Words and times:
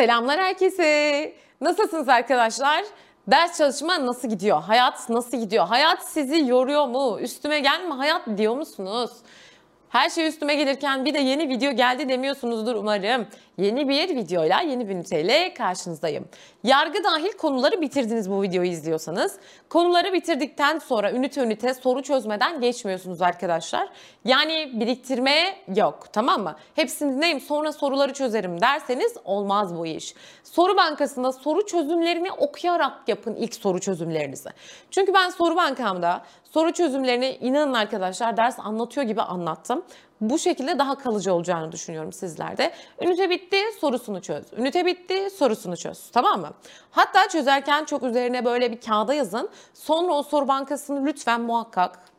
Selamlar 0.00 0.40
herkese. 0.40 1.32
Nasılsınız 1.60 2.08
arkadaşlar? 2.08 2.84
Ders 3.26 3.58
çalışma 3.58 4.06
nasıl 4.06 4.28
gidiyor? 4.28 4.62
Hayat 4.62 5.08
nasıl 5.08 5.40
gidiyor? 5.40 5.66
Hayat 5.66 6.08
sizi 6.08 6.46
yoruyor 6.46 6.86
mu? 6.86 7.18
Üstüme 7.20 7.60
gelme 7.60 7.94
hayat 7.94 8.22
diyor 8.36 8.56
musunuz? 8.56 9.10
Her 9.88 10.10
şey 10.10 10.26
üstüme 10.28 10.54
gelirken 10.54 11.04
bir 11.04 11.14
de 11.14 11.18
yeni 11.18 11.48
video 11.48 11.72
geldi 11.72 12.08
demiyorsunuzdur 12.08 12.74
umarım. 12.74 13.26
Yeni 13.60 13.88
bir 13.88 14.16
videoyla, 14.16 14.60
yeni 14.60 14.88
bir 14.88 14.94
üniteyle 14.94 15.54
karşınızdayım. 15.54 16.28
Yargı 16.64 17.04
dahil 17.04 17.32
konuları 17.32 17.80
bitirdiniz 17.80 18.30
bu 18.30 18.42
videoyu 18.42 18.70
izliyorsanız. 18.70 19.36
Konuları 19.68 20.12
bitirdikten 20.12 20.78
sonra 20.78 21.12
ünite 21.12 21.42
ünite 21.42 21.74
soru 21.74 22.02
çözmeden 22.02 22.60
geçmiyorsunuz 22.60 23.22
arkadaşlar. 23.22 23.88
Yani 24.24 24.70
biriktirme 24.74 25.56
yok 25.76 26.12
tamam 26.12 26.42
mı? 26.42 26.56
Hepsini 26.74 27.16
dinleyeyim 27.16 27.40
sonra 27.40 27.72
soruları 27.72 28.12
çözerim 28.12 28.60
derseniz 28.60 29.16
olmaz 29.24 29.76
bu 29.76 29.86
iş. 29.86 30.14
Soru 30.44 30.76
bankasında 30.76 31.32
soru 31.32 31.66
çözümlerini 31.66 32.32
okuyarak 32.32 32.92
yapın 33.08 33.34
ilk 33.34 33.54
soru 33.54 33.80
çözümlerinizi. 33.80 34.48
Çünkü 34.90 35.14
ben 35.14 35.30
soru 35.30 35.56
bankamda 35.56 36.22
soru 36.50 36.72
çözümlerini 36.72 37.38
inanın 37.40 37.74
arkadaşlar 37.74 38.36
ders 38.36 38.58
anlatıyor 38.58 39.06
gibi 39.06 39.22
anlattım 39.22 39.84
bu 40.20 40.38
şekilde 40.38 40.78
daha 40.78 40.98
kalıcı 40.98 41.34
olacağını 41.34 41.72
düşünüyorum 41.72 42.12
sizlerde. 42.12 42.72
Ünite 43.00 43.30
bitti, 43.30 43.56
sorusunu 43.80 44.22
çöz. 44.22 44.44
Ünite 44.58 44.86
bitti, 44.86 45.30
sorusunu 45.30 45.76
çöz. 45.76 46.10
Tamam 46.10 46.40
mı? 46.40 46.50
Hatta 46.90 47.28
çözerken 47.28 47.84
çok 47.84 48.02
üzerine 48.02 48.44
böyle 48.44 48.72
bir 48.72 48.80
kağıda 48.80 49.14
yazın. 49.14 49.48
Sonra 49.74 50.12
o 50.12 50.22
soru 50.22 50.48
bankasını 50.48 51.06
lütfen 51.06 51.40
muhakkak 51.40 52.10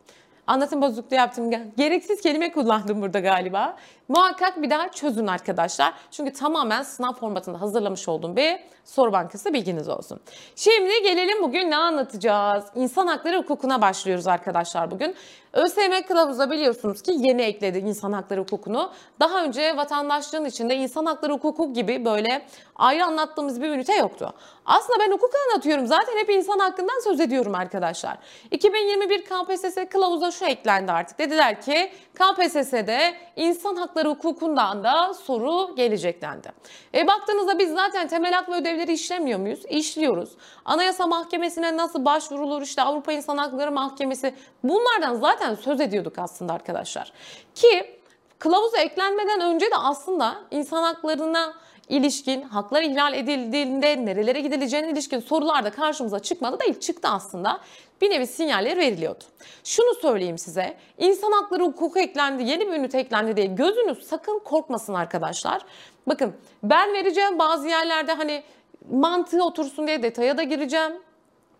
Anlatım 0.47 0.81
bozukluğu 0.81 1.15
yaptım. 1.15 1.51
Gereksiz 1.77 2.21
kelime 2.21 2.51
kullandım 2.51 3.01
burada 3.01 3.19
galiba. 3.19 3.77
Muhakkak 4.11 4.61
bir 4.61 4.69
daha 4.69 4.91
çözün 4.91 5.27
arkadaşlar. 5.27 5.93
Çünkü 6.11 6.33
tamamen 6.33 6.83
sınav 6.83 7.13
formatında 7.13 7.61
hazırlamış 7.61 8.07
olduğum 8.07 8.35
bir 8.35 8.59
soru 8.85 9.13
bankası 9.13 9.53
bilginiz 9.53 9.89
olsun. 9.89 10.19
Şimdi 10.55 11.03
gelelim 11.03 11.43
bugün 11.43 11.71
ne 11.71 11.77
anlatacağız? 11.77 12.63
İnsan 12.75 13.07
hakları 13.07 13.37
hukukuna 13.37 13.81
başlıyoruz 13.81 14.27
arkadaşlar 14.27 14.91
bugün. 14.91 15.15
ÖSYM 15.53 16.01
kılavuza 16.07 16.51
biliyorsunuz 16.51 17.01
ki 17.01 17.11
yeni 17.17 17.41
ekledi 17.41 17.77
insan 17.77 18.13
hakları 18.13 18.41
hukukunu. 18.41 18.91
Daha 19.19 19.43
önce 19.43 19.77
vatandaşlığın 19.77 20.45
içinde 20.45 20.75
insan 20.75 21.05
hakları 21.05 21.33
hukuku 21.33 21.73
gibi 21.73 22.05
böyle 22.05 22.45
ayrı 22.75 23.05
anlattığımız 23.05 23.61
bir 23.61 23.69
ünite 23.69 23.95
yoktu. 23.95 24.33
Aslında 24.65 24.99
ben 24.99 25.11
hukuk 25.11 25.31
anlatıyorum. 25.47 25.87
Zaten 25.87 26.17
hep 26.17 26.29
insan 26.29 26.59
hakkından 26.59 27.03
söz 27.03 27.19
ediyorum 27.19 27.55
arkadaşlar. 27.55 28.17
2021 28.51 29.25
KPSS 29.25 29.77
kılavuza 29.89 30.31
şu 30.31 30.45
eklendi 30.45 30.91
artık. 30.91 31.19
Dediler 31.19 31.61
ki 31.61 31.91
KPSS'de 32.13 33.13
insan 33.35 33.75
hakları 33.75 34.00
hukukundan 34.05 34.83
da 34.83 35.13
soru 35.13 35.75
gelecek 35.75 36.21
dendi. 36.21 36.51
E 36.93 37.07
baktığınızda 37.07 37.59
biz 37.59 37.73
zaten 37.73 38.07
temel 38.07 38.33
hak 38.33 38.49
ve 38.49 38.55
ödevleri 38.55 38.93
işlemiyor 38.93 39.39
muyuz? 39.39 39.65
İşliyoruz. 39.69 40.29
Anayasa 40.65 41.07
Mahkemesi'ne 41.07 41.77
nasıl 41.77 42.05
başvurulur? 42.05 42.61
İşte 42.61 42.81
Avrupa 42.81 43.11
İnsan 43.11 43.37
Hakları 43.37 43.71
Mahkemesi 43.71 44.35
bunlardan 44.63 45.15
zaten 45.15 45.55
söz 45.55 45.81
ediyorduk 45.81 46.19
aslında 46.19 46.53
arkadaşlar. 46.53 47.11
Ki 47.55 47.99
kılavuza 48.39 48.77
eklenmeden 48.77 49.41
önce 49.41 49.65
de 49.65 49.75
aslında 49.75 50.35
insan 50.51 50.83
haklarına 50.83 51.53
ilişkin 51.89 52.41
haklar 52.41 52.81
ihlal 52.81 53.13
edildiğinde 53.13 54.05
nerelere 54.05 54.41
gidileceğine 54.41 54.89
ilişkin 54.89 55.19
sorular 55.19 55.65
da 55.65 55.69
karşımıza 55.69 56.19
çıkmadı 56.19 56.59
değil 56.59 56.79
çıktı 56.79 57.07
aslında. 57.07 57.59
Bir 58.01 58.09
nevi 58.09 58.27
sinyaller 58.27 58.77
veriliyordu. 58.77 59.23
Şunu 59.63 59.93
söyleyeyim 59.93 60.37
size. 60.37 60.77
İnsan 60.97 61.31
hakları 61.31 61.63
hukuku 61.63 61.99
eklendi, 61.99 62.43
yeni 62.43 62.67
bir 62.67 62.73
ünite 62.73 62.99
eklendi 62.99 63.37
diye 63.37 63.45
gözünüz 63.45 64.07
sakın 64.07 64.39
korkmasın 64.39 64.93
arkadaşlar. 64.93 65.61
Bakın 66.07 66.33
ben 66.63 66.93
vereceğim 66.93 67.39
bazı 67.39 67.67
yerlerde 67.67 68.13
hani 68.13 68.43
mantığı 68.91 69.43
otursun 69.43 69.87
diye 69.87 70.03
detaya 70.03 70.37
da 70.37 70.43
gireceğim. 70.43 70.91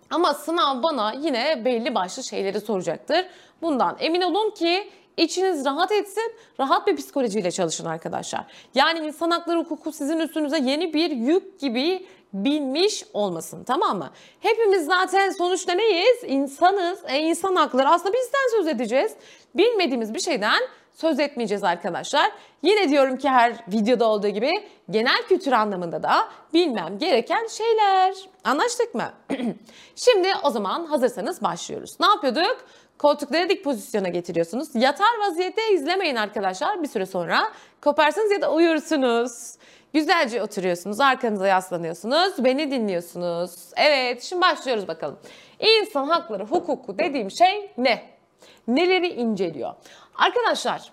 Ama 0.09 0.33
sınav 0.33 0.83
bana 0.83 1.13
yine 1.13 1.65
belli 1.65 1.95
başlı 1.95 2.23
şeyleri 2.23 2.61
soracaktır. 2.61 3.25
Bundan 3.61 3.95
emin 3.99 4.21
olun 4.21 4.51
ki 4.51 4.89
İçiniz 5.17 5.65
rahat 5.65 5.91
etsin, 5.91 6.33
rahat 6.59 6.87
bir 6.87 6.95
psikolojiyle 6.95 7.51
çalışın 7.51 7.85
arkadaşlar. 7.85 8.45
Yani 8.75 9.07
insan 9.07 9.31
hakları 9.31 9.59
hukuku 9.59 9.91
sizin 9.91 10.19
üstünüze 10.19 10.57
yeni 10.57 10.93
bir 10.93 11.11
yük 11.11 11.59
gibi 11.59 12.05
binmiş 12.33 13.03
olmasın 13.13 13.63
tamam 13.63 13.97
mı? 13.97 14.09
Hepimiz 14.39 14.85
zaten 14.85 15.29
sonuçta 15.29 15.73
neyiz? 15.73 16.17
İnsanız. 16.23 16.99
E, 17.07 17.19
insan 17.19 17.55
hakları 17.55 17.89
aslında 17.89 18.13
bizden 18.13 18.57
söz 18.57 18.67
edeceğiz. 18.67 19.11
Bilmediğimiz 19.55 20.13
bir 20.13 20.19
şeyden 20.19 20.61
söz 20.93 21.19
etmeyeceğiz 21.19 21.63
arkadaşlar. 21.63 22.31
Yine 22.63 22.89
diyorum 22.89 23.17
ki 23.17 23.29
her 23.29 23.53
videoda 23.67 24.05
olduğu 24.05 24.27
gibi 24.27 24.51
genel 24.89 25.21
kültür 25.29 25.51
anlamında 25.51 26.03
da 26.03 26.27
bilmem 26.53 26.99
gereken 26.99 27.47
şeyler. 27.47 28.15
Anlaştık 28.43 28.95
mı? 28.95 29.13
Şimdi 29.95 30.27
o 30.43 30.49
zaman 30.49 30.85
hazırsanız 30.85 31.41
başlıyoruz. 31.41 31.99
Ne 31.99 32.05
yapıyorduk? 32.07 32.57
Koltukları 32.97 33.49
dik 33.49 33.63
pozisyona 33.63 34.09
getiriyorsunuz. 34.09 34.75
Yatar 34.75 35.19
vaziyette 35.27 35.73
izlemeyin 35.73 36.15
arkadaşlar. 36.15 36.83
Bir 36.83 36.87
süre 36.87 37.05
sonra 37.05 37.51
koparsınız 37.81 38.31
ya 38.31 38.41
da 38.41 38.53
uyursunuz. 38.53 39.55
Güzelce 39.93 40.43
oturuyorsunuz, 40.43 40.99
arkanıza 40.99 41.47
yaslanıyorsunuz, 41.47 42.43
beni 42.43 42.71
dinliyorsunuz. 42.71 43.51
Evet, 43.77 44.23
şimdi 44.23 44.41
başlıyoruz 44.41 44.87
bakalım. 44.87 45.19
İnsan 45.59 46.07
hakları 46.07 46.45
hukuku 46.45 46.97
dediğim 46.97 47.31
şey 47.31 47.71
ne? 47.77 48.09
Neleri 48.67 49.07
inceliyor? 49.07 49.73
Arkadaşlar, 50.15 50.91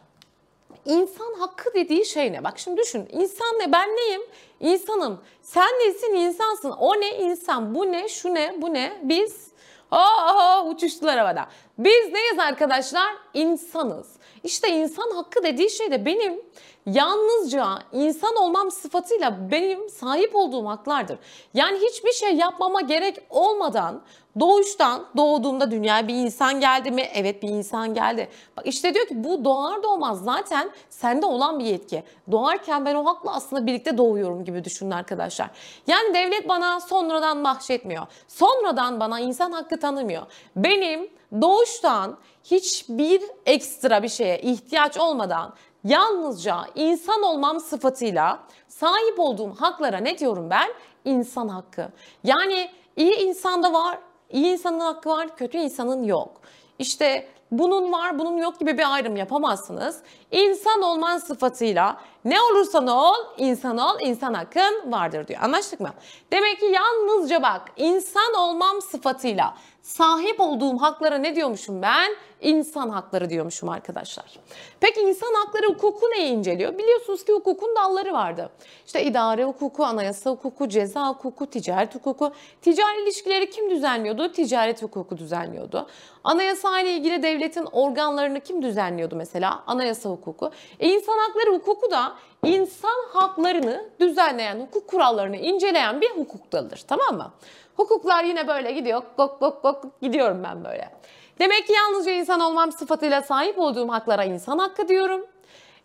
insan 0.84 1.34
hakkı 1.38 1.75
dediği 1.75 2.06
şey 2.06 2.32
ne? 2.32 2.44
Bak 2.44 2.59
şimdi 2.59 2.81
düşün, 2.81 3.09
insan 3.12 3.59
ne? 3.59 3.72
Ben 3.72 3.88
neyim? 3.88 4.22
İnsanım. 4.60 5.20
Sen 5.42 5.69
nesin? 5.86 6.15
İnsansın. 6.15 6.70
O 6.70 7.00
ne? 7.00 7.19
İnsan. 7.19 7.75
Bu 7.75 7.92
ne? 7.92 8.09
Şu 8.09 8.34
ne? 8.34 8.54
Bu 8.62 8.75
ne? 8.75 8.92
Biz 9.03 9.48
Oh, 9.91 10.66
uçuştular 10.66 11.19
havada. 11.19 11.47
Biz 11.78 12.12
neyiz 12.12 12.38
arkadaşlar? 12.38 13.15
İnsanız. 13.34 14.06
İşte 14.48 14.69
insan 14.69 15.10
hakkı 15.10 15.42
dediği 15.42 15.70
şey 15.70 15.91
de 15.91 16.04
benim 16.04 16.41
yalnızca 16.86 17.78
insan 17.92 18.36
olmam 18.36 18.70
sıfatıyla 18.70 19.50
benim 19.50 19.88
sahip 19.88 20.36
olduğum 20.36 20.66
haklardır. 20.66 21.19
Yani 21.54 21.78
hiçbir 21.78 22.12
şey 22.12 22.34
yapmama 22.36 22.81
gerek 22.81 23.16
olmadan 23.31 24.03
doğuştan 24.41 25.06
doğduğumda 25.16 25.70
dünyaya 25.70 26.09
bir 26.09 26.14
insan 26.14 26.60
geldi 26.60 26.91
mi? 26.91 27.03
Evet 27.14 27.42
bir 27.42 27.48
insan 27.48 27.94
geldi. 27.94 28.28
Bak 28.56 28.66
işte 28.66 28.94
diyor 28.94 29.06
ki 29.06 29.25
bu 29.25 29.44
doğar 29.44 29.82
doğmaz 29.82 30.25
zaten 30.25 30.70
sende 30.91 31.26
olan 31.26 31.59
bir 31.59 31.65
yetki. 31.65 32.03
Doğarken 32.30 32.86
ben 32.86 32.94
o 32.94 33.06
hakla 33.06 33.34
aslında 33.34 33.66
birlikte 33.66 33.98
doğuyorum 33.98 34.44
gibi 34.44 34.65
düşünün 34.65 34.91
arkadaşlar. 34.91 35.50
Yani 35.86 36.15
devlet 36.15 36.48
bana 36.48 36.80
sonradan 36.80 37.44
bahşetmiyor. 37.44 38.06
Sonradan 38.28 39.00
bana 39.00 39.20
insan 39.20 39.53
hakkı 39.53 39.80
tanımıyor. 39.80 40.22
Benim 40.56 41.18
doğuştan 41.41 42.19
hiçbir 42.44 43.22
ekstra 43.47 44.03
bir 44.03 44.09
şeye 44.09 44.39
ihtiyaç 44.39 44.99
olmadan 44.99 45.55
yalnızca 45.84 46.56
insan 46.75 47.22
olmam 47.22 47.61
sıfatıyla 47.61 48.39
sahip 48.69 49.19
olduğum 49.19 49.55
haklara 49.59 49.99
ne 49.99 50.19
diyorum 50.19 50.50
ben? 50.50 50.69
İnsan 51.05 51.49
hakkı. 51.49 51.89
Yani 52.25 52.71
iyi 52.97 53.16
insanda 53.16 53.72
var, 53.72 53.99
iyi 54.31 54.53
insanın 54.53 54.81
hakkı 54.81 55.09
var, 55.09 55.37
kötü 55.37 55.59
insanın 55.59 56.03
yok. 56.03 56.41
İşte 56.78 57.28
bunun 57.50 57.93
var, 57.93 58.19
bunun 58.19 58.37
yok 58.37 58.60
gibi 58.60 58.78
bir 58.78 58.95
ayrım 58.95 59.16
yapamazsınız. 59.16 60.03
İnsan 60.31 60.83
olman 60.83 61.19
sıfatıyla 61.19 62.00
ne 62.25 62.41
olursan 62.41 62.87
ol, 62.87 63.15
insan 63.39 63.78
ol, 63.78 63.97
insan 64.00 64.34
hakkın 64.34 64.93
vardır 64.93 65.27
diyor. 65.27 65.41
Anlaştık 65.43 65.81
mı? 65.81 65.91
Demek 66.33 66.60
ki 66.60 66.66
yalnızca 66.66 67.43
bak, 67.43 67.62
insan 67.77 68.34
olmam 68.34 68.83
sıfatıyla 68.83 69.55
sahip 69.88 70.41
olduğum 70.41 70.78
haklara 70.78 71.18
ne 71.18 71.36
diyormuşum 71.36 71.83
ben? 71.83 72.16
İnsan 72.41 72.89
hakları 72.89 73.30
diyormuşum 73.30 73.68
arkadaşlar. 73.68 74.39
Peki 74.80 75.01
insan 75.01 75.34
hakları 75.34 75.66
hukuku 75.66 76.07
neyi 76.07 76.33
inceliyor? 76.33 76.78
Biliyorsunuz 76.78 77.24
ki 77.24 77.33
hukukun 77.33 77.77
dalları 77.77 78.13
vardı. 78.13 78.51
İşte 78.86 79.04
idare 79.04 79.45
hukuku, 79.45 79.84
anayasa 79.84 80.30
hukuku, 80.30 80.68
ceza 80.68 81.09
hukuku, 81.09 81.47
ticaret 81.47 81.95
hukuku. 81.95 82.33
Ticari 82.63 83.03
ilişkileri 83.03 83.51
kim 83.51 83.71
düzenliyordu? 83.71 84.33
Ticaret 84.33 84.83
hukuku 84.83 85.18
düzenliyordu. 85.18 85.86
Anayasa 86.24 86.80
ile 86.80 86.92
ilgili 86.92 87.22
devletin 87.22 87.65
organlarını 87.72 88.41
kim 88.41 88.63
düzenliyordu 88.63 89.16
mesela? 89.16 89.63
Anayasa 89.66 90.10
hukuku. 90.10 90.51
E 90.80 90.89
insan 90.89 91.18
hakları 91.18 91.54
hukuku 91.54 91.91
da 91.91 92.15
insan 92.45 93.05
haklarını 93.13 93.89
düzenleyen, 94.01 94.61
hukuk 94.61 94.89
kurallarını 94.89 95.37
inceleyen 95.37 96.01
bir 96.01 96.11
hukuk 96.11 96.53
dalıdır. 96.53 96.85
Tamam 96.89 97.17
mı? 97.17 97.33
Hukuklar 97.77 98.25
yine 98.25 98.49
böyle 98.49 98.73
gidiyor. 98.73 99.03
Gok 99.17 99.41
gok 99.41 99.63
gok 99.63 100.01
gidiyorum 100.01 100.45
ben 100.45 100.65
böyle. 100.65 100.91
Demek 101.39 101.67
ki 101.67 101.73
yalnızca 101.73 102.13
insan 102.13 102.41
olmam 102.41 102.73
sıfatıyla 102.73 103.23
sahip 103.23 103.59
olduğum 103.59 103.89
haklara 103.89 104.25
insan 104.25 104.59
hakkı 104.59 104.89
diyorum. 104.89 105.27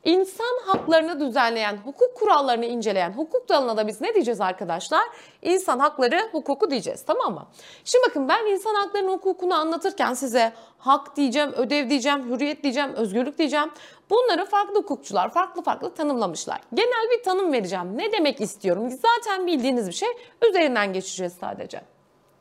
İnsan 0.04 0.60
haklarını 0.66 1.20
düzenleyen, 1.20 1.78
hukuk 1.78 2.16
kurallarını 2.16 2.66
inceleyen 2.66 3.12
hukuk 3.12 3.50
dalına 3.50 3.78
da 3.78 3.88
biz 3.88 4.02
ne 4.02 4.14
diyeceğiz 4.14 4.42
arkadaşlar? 4.42 5.04
İnsan 5.42 5.80
hakları 5.80 6.30
hukuku 6.32 6.72
diyeceğiz 6.72 7.06
tamam 7.06 7.34
mı? 7.34 7.48
Şimdi 7.86 8.06
bakın 8.10 8.28
ben 8.28 8.46
insan 8.46 8.76
haklarının 8.76 9.12
hukukunu 9.12 9.54
anlatırken 9.54 10.14
size 10.14 10.54
hak 10.78 11.16
diyeceğim, 11.16 11.54
ödev 11.54 11.90
diyeceğim, 11.90 12.30
hürriyet 12.30 12.64
diyeceğim, 12.64 12.94
özgürlük 12.94 13.38
diyeceğim. 13.38 13.72
Bunları 14.14 14.46
farklı 14.46 14.76
hukukçular 14.76 15.34
farklı 15.34 15.62
farklı 15.62 15.94
tanımlamışlar. 15.94 16.62
Genel 16.74 17.10
bir 17.12 17.24
tanım 17.24 17.54
vereceğim. 17.54 17.98
Ne 17.98 18.12
demek 18.12 18.42
istiyorum? 18.42 18.90
Zaten 18.90 19.48
bildiğiniz 19.48 19.88
bir 19.88 19.94
şey. 19.94 20.10
Üzerinden 20.50 20.94
geçeceğiz 20.94 21.34
sadece. 21.40 21.82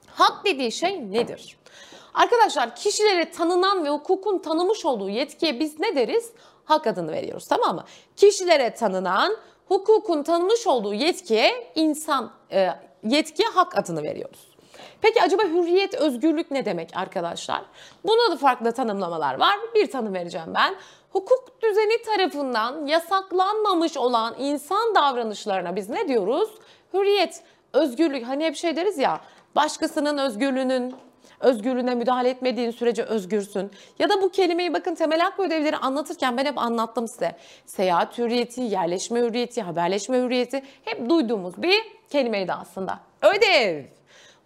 Hak 0.06 0.44
dediği 0.44 0.72
şey 0.72 1.12
nedir? 1.12 1.58
Arkadaşlar 2.14 2.76
kişilere 2.76 3.30
tanınan 3.30 3.84
ve 3.84 3.88
hukukun 3.88 4.38
tanımış 4.38 4.84
olduğu 4.84 5.08
yetkiye 5.08 5.60
biz 5.60 5.80
ne 5.80 5.96
deriz? 5.96 6.32
Hak 6.64 6.86
adını 6.86 7.12
veriyoruz 7.12 7.46
tamam 7.46 7.75
mı? 7.75 7.84
Kişilere 8.16 8.75
tanınan, 8.75 9.36
hukukun 9.68 10.22
tanımış 10.22 10.66
olduğu 10.66 10.94
yetkiye 10.94 11.72
insan 11.75 12.32
e, 12.52 12.68
yetkiye 13.04 13.48
hak 13.48 13.78
adını 13.78 14.02
veriyoruz. 14.02 14.52
Peki 15.00 15.22
acaba 15.22 15.42
hürriyet, 15.42 15.94
özgürlük 15.94 16.50
ne 16.50 16.64
demek 16.64 16.96
arkadaşlar? 16.96 17.62
Buna 18.04 18.32
da 18.32 18.36
farklı 18.36 18.72
tanımlamalar 18.72 19.34
var. 19.34 19.58
Bir 19.75 19.90
tanım 19.90 20.14
vereceğim 20.14 20.54
ben. 20.54 20.76
Hukuk 21.12 21.62
düzeni 21.62 22.03
tarafından 22.03 22.87
yasaklanmamış 22.87 23.97
olan 23.97 24.35
insan 24.38 24.94
davranışlarına 24.94 25.76
biz 25.76 25.88
ne 25.88 26.09
diyoruz? 26.09 26.50
Hürriyet, 26.94 27.43
özgürlük. 27.73 28.26
Hani 28.26 28.44
hep 28.44 28.56
şey 28.56 28.76
deriz 28.76 28.99
ya, 28.99 29.20
başkasının 29.56 30.19
özgürlüğünün 30.19 30.94
özgürlüğüne 31.41 31.94
müdahale 31.94 32.31
etmediğin 32.31 32.70
sürece 32.70 33.03
özgürsün. 33.03 33.70
Ya 33.99 34.09
da 34.09 34.23
bu 34.23 34.29
kelimeyi 34.29 34.75
bakın 34.75 34.94
temel 34.94 35.20
hak 35.20 35.41
ödevleri 35.41 35.76
anlatırken 35.76 36.37
ben 36.37 36.44
hep 36.44 36.59
anlattım 36.59 37.09
size. 37.09 37.37
Seyahat 37.67 38.19
hürriyeti, 38.19 38.61
yerleşme 38.61 39.20
hürriyeti, 39.20 39.62
haberleşme 39.62 40.19
hürriyeti 40.19 40.62
hep 40.85 41.09
duyduğumuz 41.09 41.62
bir 41.62 41.82
kelimeydi 42.11 42.53
aslında. 42.53 43.00
Ödev. 43.23 43.85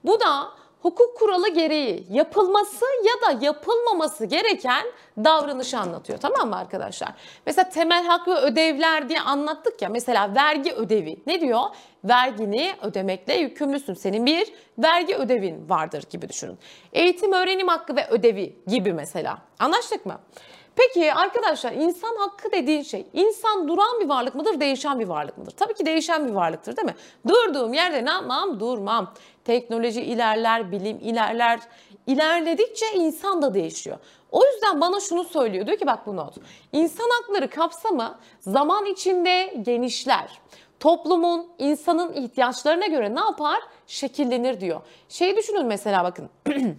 Bu 0.05 0.21
da 0.21 0.49
hukuk 0.87 1.17
kuralı 1.19 1.49
gereği 1.49 2.07
yapılması 2.11 2.85
ya 3.05 3.29
da 3.29 3.45
yapılmaması 3.45 4.25
gereken 4.25 4.87
davranışı 5.25 5.79
anlatıyor. 5.79 6.19
Tamam 6.19 6.49
mı 6.49 6.57
arkadaşlar? 6.57 7.09
Mesela 7.47 7.69
temel 7.69 8.05
hak 8.05 8.29
ve 8.29 8.35
ödevler 8.35 9.09
diye 9.09 9.21
anlattık 9.21 9.83
ya. 9.83 9.89
Mesela 9.89 10.35
vergi 10.35 10.73
ödevi. 10.73 11.17
Ne 11.27 11.41
diyor? 11.41 11.61
Vergini 12.05 12.75
ödemekle 12.83 13.35
yükümlüsün. 13.35 13.95
Senin 13.95 14.27
bir 14.27 14.53
vergi 14.79 15.17
ödevin 15.17 15.69
vardır 15.69 16.05
gibi 16.11 16.29
düşünün. 16.29 16.59
Eğitim 16.93 17.33
öğrenim 17.33 17.69
hakkı 17.69 17.97
ve 17.97 18.09
ödevi 18.09 18.57
gibi 18.67 18.93
mesela. 18.93 19.39
Anlaştık 19.59 20.07
mı? 20.07 20.19
Peki 20.77 21.15
arkadaşlar 21.15 21.73
insan 21.73 22.17
hakkı 22.17 22.53
dediğin 22.53 22.83
şey 22.83 23.07
insan 23.13 23.69
duran 23.69 24.01
bir 24.01 24.09
varlık 24.09 24.35
mıdır, 24.35 24.61
değişen 24.61 25.01
bir 25.01 25.09
varlık 25.09 25.39
mıdır? 25.39 25.53
Tabii 25.57 25.75
ki 25.75 25.87
değişen 25.87 26.29
bir 26.29 26.33
varlıktır 26.33 26.77
değil 26.77 26.87
mi? 26.87 26.95
Durduğum 27.29 27.73
yerde 27.73 28.05
ne 28.05 28.11
yapmam? 28.11 28.61
Durmam. 28.61 29.15
Teknoloji 29.47 30.03
ilerler, 30.03 30.73
bilim 30.73 30.99
ilerler. 30.99 31.61
İlerledikçe 32.07 32.87
insan 32.95 33.43
da 33.43 33.55
değişiyor. 33.55 33.99
O 34.31 34.45
yüzden 34.47 34.81
bana 34.81 35.01
şunu 35.01 35.25
söylüyor. 35.25 35.67
Diyor 35.67 35.79
ki 35.79 35.87
bak 35.87 36.07
bu 36.07 36.17
not. 36.17 36.35
İnsan 36.73 37.11
hakları 37.11 37.51
kapsamı 37.51 38.19
zaman 38.41 38.85
içinde 38.85 39.55
genişler. 39.63 40.41
Toplumun, 40.81 41.47
insanın 41.59 42.13
ihtiyaçlarına 42.13 42.87
göre 42.87 43.15
ne 43.15 43.21
yapar? 43.21 43.61
Şekillenir 43.87 44.61
diyor. 44.61 44.81
Şey 45.09 45.37
düşünün 45.37 45.67
mesela 45.67 46.05
bakın. 46.05 46.31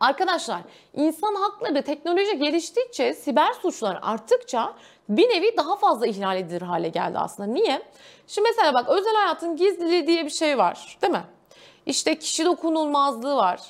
Arkadaşlar 0.00 0.60
insan 0.94 1.34
hakları 1.34 1.82
teknoloji 1.82 2.38
geliştikçe 2.38 3.14
siber 3.14 3.52
suçlar 3.52 3.98
arttıkça 4.02 4.74
bir 5.08 5.28
nevi 5.28 5.56
daha 5.56 5.76
fazla 5.76 6.06
ihlal 6.06 6.36
edilir 6.36 6.62
hale 6.62 6.88
geldi 6.88 7.18
aslında. 7.18 7.52
Niye? 7.52 7.82
Şimdi 8.26 8.48
mesela 8.56 8.74
bak 8.74 8.88
özel 8.88 9.14
hayatın 9.14 9.56
gizliliği 9.56 10.06
diye 10.06 10.24
bir 10.24 10.30
şey 10.30 10.58
var 10.58 10.98
değil 11.02 11.12
mi? 11.12 11.24
İşte 11.86 12.18
kişi 12.18 12.44
dokunulmazlığı 12.44 13.36
var. 13.36 13.60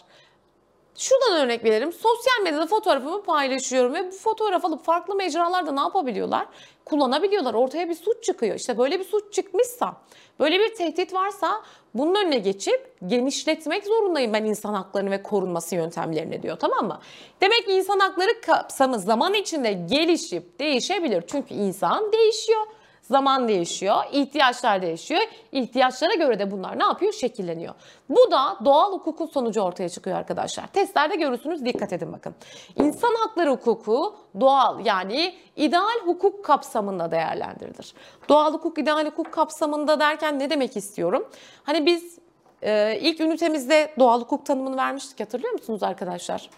Şuradan 0.99 1.37
örnek 1.45 1.65
verelim. 1.65 1.93
Sosyal 1.93 2.43
medyada 2.45 2.67
fotoğrafımı 2.67 3.23
paylaşıyorum 3.23 3.95
ve 3.95 4.07
bu 4.07 4.11
fotoğraf 4.11 4.65
alıp 4.65 4.85
farklı 4.85 5.15
mecralarda 5.15 5.73
ne 5.73 5.81
yapabiliyorlar? 5.81 6.47
Kullanabiliyorlar. 6.85 7.55
Ortaya 7.55 7.89
bir 7.89 7.95
suç 7.95 8.25
çıkıyor. 8.25 8.57
İşte 8.57 8.79
böyle 8.79 9.01
bir 9.01 9.05
suç 9.05 9.33
çıkmışsa, 9.33 9.97
böyle 10.41 10.59
bir 10.59 10.75
tehdit 10.75 11.15
varsa 11.15 11.63
bunun 11.95 12.15
önüne 12.15 12.39
geçip 12.39 12.97
genişletmek 13.07 13.85
zorundayım 13.87 14.33
ben 14.33 14.45
insan 14.45 14.75
haklarını 14.75 15.11
ve 15.11 15.23
korunması 15.23 15.75
yöntemlerini 15.75 16.43
diyor 16.43 16.57
tamam 16.59 16.87
mı? 16.87 17.01
Demek 17.41 17.67
ki 17.67 17.73
insan 17.73 17.99
hakları 17.99 18.41
kapsamı 18.41 18.99
zaman 18.99 19.35
içinde 19.35 19.73
gelişip 19.73 20.61
değişebilir. 20.61 21.25
Çünkü 21.27 21.55
insan 21.55 22.13
değişiyor. 22.13 22.67
Zaman 23.09 23.49
değişiyor, 23.49 23.97
ihtiyaçlar 24.13 24.83
değişiyor. 24.83 25.21
İhtiyaçlara 25.53 26.15
göre 26.15 26.39
de 26.39 26.51
bunlar 26.51 26.79
ne 26.79 26.85
yapıyor? 26.85 27.13
Şekilleniyor. 27.13 27.75
Bu 28.09 28.31
da 28.31 28.57
doğal 28.65 28.93
hukukun 28.93 29.27
sonucu 29.27 29.61
ortaya 29.61 29.89
çıkıyor 29.89 30.17
arkadaşlar. 30.17 30.67
Testlerde 30.67 31.17
görürsünüz 31.17 31.65
dikkat 31.65 31.93
edin 31.93 32.13
bakın. 32.13 32.35
İnsan 32.77 33.15
hakları 33.15 33.51
hukuku 33.51 34.15
doğal 34.41 34.87
yani 34.87 35.35
ideal 35.57 36.01
hukuk 36.05 36.45
kapsamında 36.45 37.11
değerlendirilir. 37.11 37.95
Doğal 38.29 38.53
hukuk, 38.53 38.79
ideal 38.79 39.07
hukuk 39.07 39.33
kapsamında 39.33 40.01
derken 40.01 40.39
ne 40.39 40.51
demek 40.51 40.77
istiyorum? 40.77 41.29
Hani 41.65 41.87
biz 41.87 42.19
e, 42.63 42.99
ilk 43.01 43.21
ünitemizde 43.21 43.95
doğal 43.99 44.21
hukuk 44.21 44.47
tanımını 44.47 44.77
vermiştik 44.77 45.21
hatırlıyor 45.21 45.53
musunuz 45.53 45.83
arkadaşlar? 45.83 46.51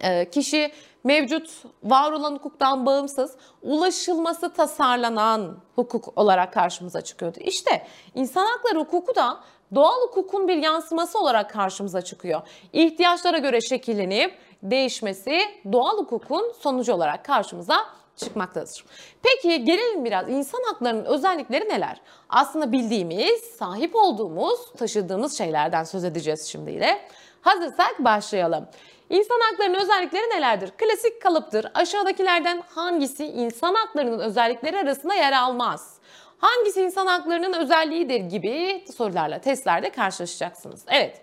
E, 0.00 0.30
kişi 0.30 0.72
mevcut 1.04 1.50
var 1.82 2.12
olan 2.12 2.34
hukuktan 2.34 2.86
bağımsız 2.86 3.36
ulaşılması 3.62 4.52
tasarlanan 4.52 5.56
hukuk 5.74 6.18
olarak 6.18 6.52
karşımıza 6.52 7.00
çıkıyordu. 7.00 7.38
İşte 7.40 7.86
insan 8.14 8.46
hakları 8.46 8.78
hukuku 8.78 9.14
da 9.14 9.40
doğal 9.74 10.00
hukukun 10.00 10.48
bir 10.48 10.56
yansıması 10.56 11.18
olarak 11.18 11.50
karşımıza 11.50 12.02
çıkıyor. 12.02 12.42
İhtiyaçlara 12.72 13.38
göre 13.38 13.60
şekillenip 13.60 14.38
değişmesi 14.62 15.40
doğal 15.72 15.98
hukukun 15.98 16.52
sonucu 16.60 16.92
olarak 16.94 17.24
karşımıza 17.24 17.76
çıkmaktadır. 18.16 18.84
Peki 19.22 19.64
gelelim 19.64 20.04
biraz 20.04 20.28
insan 20.28 20.62
haklarının 20.66 21.04
özellikleri 21.04 21.68
neler? 21.68 22.00
Aslında 22.28 22.72
bildiğimiz, 22.72 23.40
sahip 23.58 23.96
olduğumuz, 23.96 24.72
taşıdığımız 24.76 25.38
şeylerden 25.38 25.84
söz 25.84 26.04
edeceğiz 26.04 26.46
şimdi 26.46 26.70
yine. 26.70 27.00
Hazırsak 27.40 27.94
başlayalım. 27.98 28.66
İnsan 29.10 29.40
haklarının 29.50 29.80
özellikleri 29.80 30.22
nelerdir? 30.22 30.70
Klasik 30.70 31.22
kalıptır. 31.22 31.66
Aşağıdakilerden 31.74 32.62
hangisi 32.74 33.26
insan 33.26 33.74
haklarının 33.74 34.18
özellikleri 34.18 34.78
arasında 34.78 35.14
yer 35.14 35.32
almaz? 35.32 35.98
Hangisi 36.38 36.82
insan 36.82 37.06
haklarının 37.06 37.52
özelliğidir 37.52 38.20
gibi 38.20 38.84
sorularla 38.96 39.38
testlerde 39.38 39.90
karşılaşacaksınız. 39.90 40.84
Evet. 40.88 41.22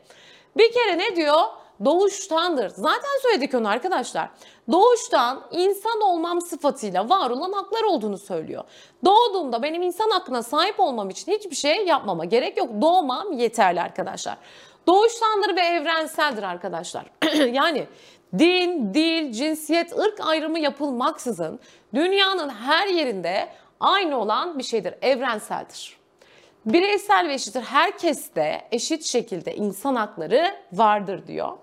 Bir 0.57 0.71
kere 0.71 0.97
ne 0.97 1.15
diyor? 1.15 1.41
Doğuştandır. 1.85 2.69
Zaten 2.69 3.21
söyledik 3.21 3.53
onu 3.53 3.67
arkadaşlar. 3.69 4.29
Doğuştan 4.71 5.41
insan 5.51 6.01
olmam 6.01 6.41
sıfatıyla 6.41 7.09
var 7.09 7.29
olan 7.29 7.51
haklar 7.51 7.83
olduğunu 7.83 8.17
söylüyor. 8.17 8.63
Doğduğumda 9.05 9.63
benim 9.63 9.81
insan 9.81 10.09
hakkına 10.09 10.43
sahip 10.43 10.79
olmam 10.79 11.09
için 11.09 11.31
hiçbir 11.31 11.55
şey 11.55 11.85
yapmama 11.85 12.25
gerek 12.25 12.57
yok. 12.57 12.69
Doğmam 12.81 13.31
yeterli 13.31 13.81
arkadaşlar. 13.81 14.37
Doğuştandır 14.87 15.55
ve 15.55 15.61
evrenseldir 15.61 16.43
arkadaşlar. 16.43 17.05
yani 17.53 17.87
din, 18.39 18.93
dil, 18.93 19.31
cinsiyet, 19.31 19.97
ırk 19.99 20.19
ayrımı 20.27 20.59
yapılmaksızın 20.59 21.59
dünyanın 21.93 22.49
her 22.49 22.87
yerinde 22.87 23.49
aynı 23.79 24.17
olan 24.17 24.59
bir 24.59 24.63
şeydir, 24.63 24.95
evrenseldir. 25.01 26.01
Bireysel 26.65 27.27
ve 27.27 27.33
eşittir. 27.33 27.61
Herkeste 27.61 28.67
eşit 28.71 29.05
şekilde 29.05 29.55
insan 29.55 29.95
hakları 29.95 30.55
vardır 30.73 31.27
diyor. 31.27 31.57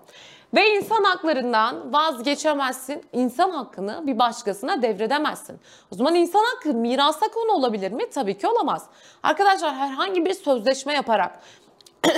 Ve 0.53 0.75
insan 0.75 1.03
haklarından 1.03 1.93
vazgeçemezsin. 1.93 3.05
İnsan 3.13 3.51
hakkını 3.51 4.07
bir 4.07 4.19
başkasına 4.19 4.81
devredemezsin. 4.81 5.59
O 5.91 5.95
zaman 5.95 6.15
insan 6.15 6.43
hakkı 6.53 6.73
mirasa 6.73 7.27
konu 7.27 7.51
olabilir 7.51 7.91
mi? 7.91 8.09
Tabii 8.09 8.37
ki 8.37 8.47
olamaz. 8.47 8.85
Arkadaşlar 9.23 9.75
herhangi 9.75 10.25
bir 10.25 10.33
sözleşme 10.33 10.93
yaparak 10.93 11.39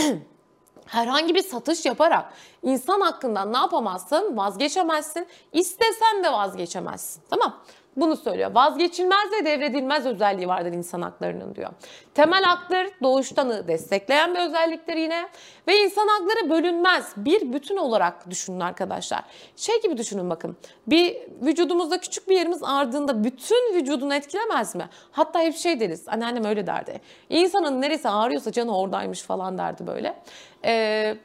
herhangi 0.92 1.36
bir 1.36 1.44
satış 1.44 1.86
yaparak 1.86 2.34
insan 2.64 3.02
hakkından 3.02 3.54
ne 3.54 3.58
yapamazsın? 3.58 4.38
Vazgeçemezsin. 4.38 5.28
İstesen 5.54 6.24
de 6.24 6.32
vazgeçemezsin. 6.32 7.24
Tamam 7.30 7.54
bunu 7.96 8.18
söylüyor. 8.18 8.52
Vazgeçilmez 8.56 9.32
ve 9.32 9.46
devredilmez 9.46 10.06
özelliği 10.06 10.48
vardır 10.48 10.74
insan 10.74 11.02
haklarının 11.02 11.56
diyor. 11.56 11.70
Temel 12.14 12.44
haklar 12.44 12.88
doğuştanı 13.04 13.68
destekleyen 13.68 14.36
bir 14.36 14.40
özelliktir 14.40 14.96
yine. 14.96 15.30
Ve 15.68 15.80
insan 15.80 16.08
hakları 16.08 16.50
bölünmez. 16.50 17.14
Bir 17.18 17.54
bütün 17.54 17.78
olarak 17.78 18.30
düşünün 18.30 18.60
arkadaşlar. 18.60 19.24
Şey 19.56 19.82
gibi 19.82 19.98
düşünün 19.98 20.30
bakın. 20.30 20.58
Bir 20.88 21.18
vücudumuzda 21.42 22.00
küçük 22.00 22.30
bir 22.30 22.36
yerimiz 22.36 22.64
ardında 22.64 23.24
bütün 23.24 23.76
vücudunu 23.76 24.14
etkilemez 24.14 24.76
mi? 24.76 24.90
Hatta 25.12 25.40
hep 25.40 25.56
şey 25.56 25.80
deriz. 25.80 26.08
Anneannem 26.08 26.46
öyle 26.46 26.68
derdi. 26.68 27.02
İnsanın 27.30 27.82
neresi 27.82 28.10
ağrıyorsa 28.10 28.52
canı 28.52 28.78
oradaymış 28.78 29.22
falan 29.22 29.58
derdi 29.58 29.88
böyle. 29.88 30.24
Eee 30.64 31.18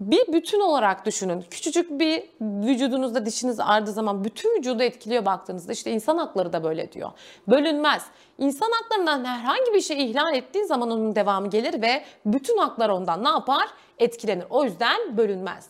bir 0.00 0.32
bütün 0.32 0.60
olarak 0.60 1.06
düşünün. 1.06 1.44
Küçücük 1.50 1.90
bir 1.90 2.24
vücudunuzda 2.40 3.26
dişiniz 3.26 3.60
ağrıdığı 3.60 3.92
zaman 3.92 4.24
bütün 4.24 4.58
vücudu 4.58 4.82
etkiliyor 4.82 5.24
baktığınızda. 5.24 5.72
İşte 5.72 5.90
insan 5.90 6.18
hakları 6.18 6.52
da 6.52 6.64
böyle 6.64 6.92
diyor. 6.92 7.10
Bölünmez. 7.48 8.04
İnsan 8.38 8.70
haklarından 8.82 9.24
herhangi 9.24 9.74
bir 9.74 9.80
şey 9.80 10.10
ihlal 10.10 10.34
ettiği 10.34 10.64
zaman 10.64 10.90
onun 10.90 11.14
devamı 11.14 11.50
gelir 11.50 11.82
ve 11.82 12.04
bütün 12.26 12.58
haklar 12.58 12.88
ondan 12.88 13.24
ne 13.24 13.28
yapar? 13.28 13.68
Etkilenir. 13.98 14.44
O 14.50 14.64
yüzden 14.64 15.16
bölünmez. 15.16 15.68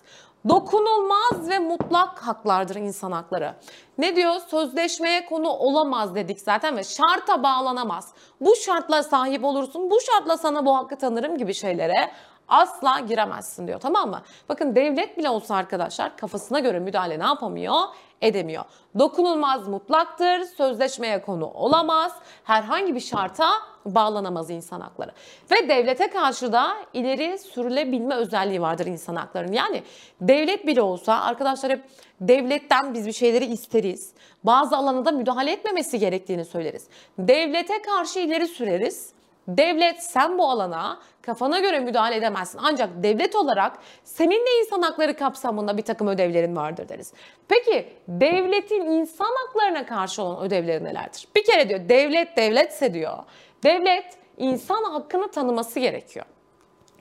Dokunulmaz 0.49 1.49
ve 1.49 1.58
mutlak 1.58 2.18
haklardır 2.18 2.76
insan 2.76 3.12
hakları. 3.12 3.54
Ne 3.99 4.16
diyor? 4.16 4.35
Sözleşmeye 4.50 5.26
konu 5.26 5.49
olamaz 5.49 6.14
dedik 6.14 6.40
zaten 6.40 6.76
ve 6.76 6.85
şarta 6.85 7.42
bağlanamaz. 7.42 8.12
Bu 8.40 8.56
şartla 8.56 9.02
sahip 9.02 9.44
olursun, 9.44 9.90
bu 9.90 9.99
şartla 10.00 10.37
sana 10.37 10.66
bu 10.66 10.76
hakkı 10.76 10.97
tanırım 10.97 11.38
gibi 11.38 11.54
şeylere 11.54 12.11
asla 12.49 13.00
giremezsin 13.00 13.67
diyor 13.67 13.81
tamam 13.81 14.11
mı? 14.11 14.23
Bakın 14.49 14.75
devlet 14.75 15.19
bile 15.19 15.31
olsa 15.31 15.55
arkadaşlar 15.55 16.17
kafasına 16.17 16.61
göre 16.61 16.78
müdahale 16.78 17.19
ne 17.19 17.25
yapamıyor? 17.25 17.75
Edemiyor. 18.23 18.64
Dokunulmaz 18.99 19.69
mutlaktır, 19.69 20.45
sözleşmeye 20.45 21.23
konu 21.23 21.47
olamaz, 21.47 22.12
herhangi 22.45 22.95
bir 22.95 23.00
şarta 23.00 23.50
bağlanamaz 23.87 24.50
insan 24.50 24.81
hakları. 24.81 25.11
Ve 25.50 25.69
devlete 25.69 26.11
karşı 26.11 26.52
da 26.52 26.76
ileri 26.93 27.38
sürülebilme 27.38 28.14
özelliği 28.14 28.61
vardır 28.61 28.87
insan 28.87 29.17
haklarının. 29.17 29.52
Yani 29.52 29.83
devlet 30.21 30.67
bile 30.67 30.83
olsa 30.83 31.21
arkadaşlar 31.21 31.73
hep 31.73 31.85
devletten 32.21 32.95
biz 32.95 33.07
bir 33.07 33.12
şeyleri 33.12 33.45
isteriz. 33.45 34.12
Bazı 34.45 34.76
alanda 34.76 35.11
müdahale 35.11 35.52
etmemesi 35.52 35.99
gerektiğini 35.99 36.45
söyleriz. 36.45 36.87
Devlete 37.19 37.83
karşı 37.83 38.19
ileri 38.19 38.47
süreriz. 38.47 39.18
Devlet 39.49 40.02
sen 40.02 40.38
bu 40.38 40.50
alana 40.50 40.99
kafana 41.23 41.59
göre 41.59 41.81
müdahale 41.81 42.17
edemezsin. 42.17 42.61
Ancak 42.62 42.90
devlet 43.02 43.37
olarak 43.37 43.78
senin 44.05 44.47
de 44.47 44.61
insan 44.61 44.83
hakları 44.83 45.17
kapsamında 45.17 45.76
bir 45.76 45.83
takım 45.83 46.09
ödevlerin 46.09 46.57
vardır 46.57 46.88
deriz. 46.88 47.12
Peki 47.49 47.93
devletin 48.09 48.87
insan 48.87 49.35
haklarına 49.47 49.87
karşı 49.87 50.23
olan 50.23 50.45
ödevleri 50.45 50.85
nelerdir? 50.85 51.28
Bir 51.37 51.45
kere 51.45 51.69
diyor 51.69 51.88
devlet 51.88 52.37
devletse 52.37 52.95
diyor. 52.95 53.19
Devlet 53.64 54.19
insan 54.37 54.85
hakkını 54.85 55.31
tanıması 55.31 55.81
gerekiyor. 55.81 56.26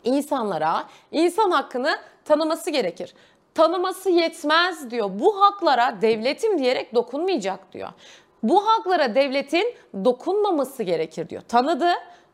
İnsanlara 0.03 0.83
insan 1.11 1.51
hakkını 1.51 1.97
tanıması 2.25 2.69
gerekir. 2.69 3.13
Tanıması 3.53 4.09
yetmez 4.09 4.91
diyor. 4.91 5.09
Bu 5.13 5.41
haklara 5.41 6.01
devletim 6.01 6.59
diyerek 6.59 6.95
dokunmayacak 6.95 7.73
diyor. 7.73 7.89
Bu 8.43 8.67
haklara 8.67 9.15
devletin 9.15 9.75
dokunmaması 10.05 10.83
gerekir 10.83 11.29
diyor. 11.29 11.41
Tanıdı, 11.47 11.89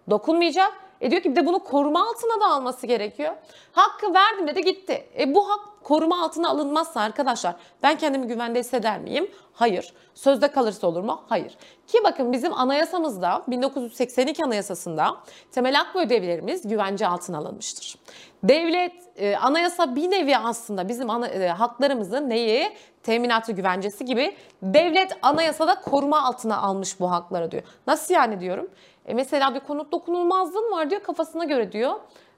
dokunmayacak. 0.09 0.73
E 1.01 1.11
diyor 1.11 1.21
ki 1.21 1.31
bir 1.31 1.35
de 1.35 1.45
bunu 1.45 1.59
koruma 1.59 2.07
altına 2.07 2.41
da 2.41 2.45
alması 2.45 2.87
gerekiyor. 2.87 3.33
Hakkı 3.71 4.13
verdim 4.13 4.47
dedi 4.47 4.61
gitti. 4.61 5.07
E 5.19 5.35
bu 5.35 5.49
hak 5.49 5.59
koruma 5.83 6.23
altına 6.23 6.49
alınmazsa 6.49 7.01
arkadaşlar 7.01 7.55
ben 7.83 7.97
kendimi 7.97 8.27
güvende 8.27 8.59
hisseder 8.59 8.99
miyim? 8.99 9.31
Hayır. 9.53 9.93
Sözde 10.13 10.47
kalırsa 10.47 10.87
olur 10.87 11.03
mu? 11.03 11.21
Hayır. 11.29 11.57
Ki 11.87 11.99
bakın 12.03 12.31
bizim 12.31 12.53
anayasamızda 12.53 13.43
1982 13.47 14.45
anayasasında 14.45 15.17
temel 15.51 15.75
hak 15.75 15.95
ve 15.95 15.99
ödevlerimiz 15.99 16.67
güvence 16.67 17.07
altına 17.07 17.37
alınmıştır. 17.37 17.95
Devlet, 18.43 18.93
e, 19.15 19.35
anayasa 19.37 19.95
bir 19.95 20.11
nevi 20.11 20.37
aslında 20.37 20.89
bizim 20.89 21.09
ana, 21.09 21.27
e, 21.27 21.47
haklarımızın 21.47 22.29
neyi? 22.29 22.73
Teminatı 23.03 23.51
güvencesi 23.51 24.05
gibi 24.05 24.35
devlet 24.61 25.17
anayasada 25.21 25.81
koruma 25.81 26.23
altına 26.23 26.57
almış 26.57 26.99
bu 26.99 27.11
hakları 27.11 27.51
diyor. 27.51 27.63
Nasıl 27.87 28.13
yani 28.13 28.39
diyorum? 28.39 28.69
E 29.05 29.13
mesela 29.13 29.55
bir 29.55 29.59
konut 29.59 29.91
dokunulmazlığın 29.91 30.71
var 30.71 30.89
diyor 30.89 31.03
kafasına 31.03 31.43
göre 31.43 31.71
diyor. 31.71 31.93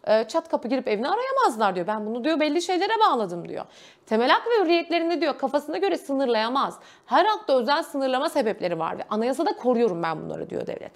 E, 0.08 0.28
çat 0.28 0.50
kapı 0.50 0.68
girip 0.68 0.88
evini 0.88 1.08
arayamazlar 1.10 1.76
diyor. 1.76 1.88
Ben 1.88 2.06
bunu 2.06 2.24
diyor 2.24 2.40
belli 2.40 2.62
şeylere 2.62 2.94
bağladım 3.00 3.50
diyor. 3.50 3.66
Temel 4.06 4.30
hak 4.30 4.48
ve 4.48 4.64
hürriyetlerini 4.64 5.22
diyor 5.22 5.38
kafasına 5.38 5.78
göre 5.78 5.98
sınırlayamaz. 5.98 6.80
Her 7.06 7.26
hakta 7.26 7.54
özel 7.54 7.84
sınırlama 7.84 8.30
sebepleri 8.30 8.80
var 8.80 8.98
ve 8.98 9.04
anayasada 9.10 9.56
koruyorum 9.58 10.04
ben 10.04 10.22
bunları 10.22 10.50
diyor 10.50 10.68
devlet. 10.68 10.92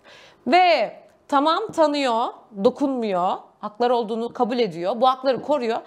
Ve 0.47 0.95
tamam 1.27 1.71
tanıyor, 1.71 2.25
dokunmuyor, 2.63 3.38
haklar 3.59 3.89
olduğunu 3.89 4.33
kabul 4.33 4.59
ediyor, 4.59 5.01
bu 5.01 5.07
hakları 5.07 5.41
koruyor. 5.41 5.77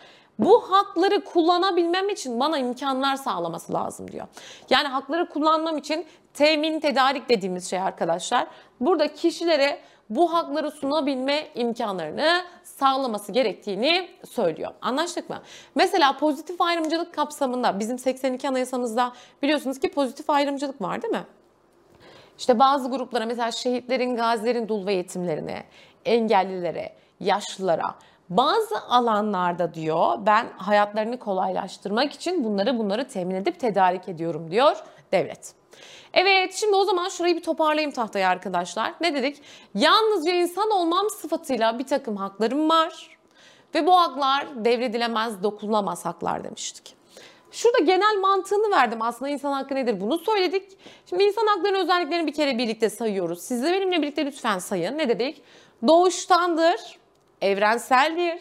Bu 0.44 0.72
hakları 0.72 1.24
kullanabilmem 1.24 2.08
için 2.08 2.40
bana 2.40 2.58
imkanlar 2.58 3.16
sağlaması 3.16 3.72
lazım 3.72 4.12
diyor. 4.12 4.26
Yani 4.70 4.88
hakları 4.88 5.28
kullanmam 5.28 5.78
için 5.78 6.06
temin 6.34 6.80
tedarik 6.80 7.28
dediğimiz 7.28 7.70
şey 7.70 7.80
arkadaşlar. 7.80 8.46
Burada 8.80 9.14
kişilere 9.14 9.80
bu 10.10 10.32
hakları 10.32 10.70
sunabilme 10.70 11.48
imkanlarını 11.54 12.42
sağlaması 12.62 13.32
gerektiğini 13.32 14.08
söylüyor. 14.30 14.70
Anlaştık 14.82 15.30
mı? 15.30 15.42
Mesela 15.74 16.18
pozitif 16.18 16.60
ayrımcılık 16.60 17.14
kapsamında 17.14 17.78
bizim 17.78 17.98
82 17.98 18.48
anayasamızda 18.48 19.12
biliyorsunuz 19.42 19.78
ki 19.78 19.90
pozitif 19.90 20.30
ayrımcılık 20.30 20.82
var 20.82 21.02
değil 21.02 21.14
mi? 21.14 21.24
İşte 22.38 22.58
bazı 22.58 22.90
gruplara 22.90 23.26
mesela 23.26 23.50
şehitlerin, 23.50 24.16
gazilerin 24.16 24.68
dul 24.68 24.86
ve 24.86 24.94
yetimlerine, 24.94 25.64
engellilere, 26.04 26.92
yaşlılara, 27.20 27.94
bazı 28.36 28.80
alanlarda 28.88 29.74
diyor 29.74 30.18
ben 30.26 30.46
hayatlarını 30.56 31.18
kolaylaştırmak 31.18 32.12
için 32.12 32.44
bunları 32.44 32.78
bunları 32.78 33.08
temin 33.08 33.34
edip 33.34 33.60
tedarik 33.60 34.08
ediyorum 34.08 34.50
diyor 34.50 34.76
devlet. 35.12 35.54
Evet 36.14 36.54
şimdi 36.54 36.76
o 36.76 36.84
zaman 36.84 37.08
şurayı 37.08 37.36
bir 37.36 37.42
toparlayayım 37.42 37.90
tahtaya 37.90 38.28
arkadaşlar. 38.28 38.94
Ne 39.00 39.14
dedik? 39.14 39.42
Yalnızca 39.74 40.32
insan 40.32 40.70
olmam 40.70 41.10
sıfatıyla 41.10 41.78
bir 41.78 41.86
takım 41.86 42.16
haklarım 42.16 42.68
var. 42.68 43.18
Ve 43.74 43.86
bu 43.86 43.96
haklar 43.96 44.64
devredilemez, 44.64 45.42
dokunulamaz 45.42 46.04
haklar 46.04 46.44
demiştik. 46.44 46.94
Şurada 47.52 47.78
genel 47.78 48.18
mantığını 48.20 48.70
verdim 48.70 49.02
aslında 49.02 49.30
insan 49.30 49.52
hakkı 49.52 49.74
nedir 49.74 50.00
bunu 50.00 50.18
söyledik. 50.18 50.78
Şimdi 51.06 51.22
insan 51.22 51.46
haklarının 51.46 51.78
özelliklerini 51.78 52.26
bir 52.26 52.34
kere 52.34 52.58
birlikte 52.58 52.90
sayıyoruz. 52.90 53.42
Siz 53.42 53.62
de 53.62 53.72
benimle 53.72 54.02
birlikte 54.02 54.26
lütfen 54.26 54.58
sayın. 54.58 54.98
Ne 54.98 55.08
dedik? 55.08 55.42
Doğuştandır, 55.86 56.98
evrenseldir, 57.42 58.40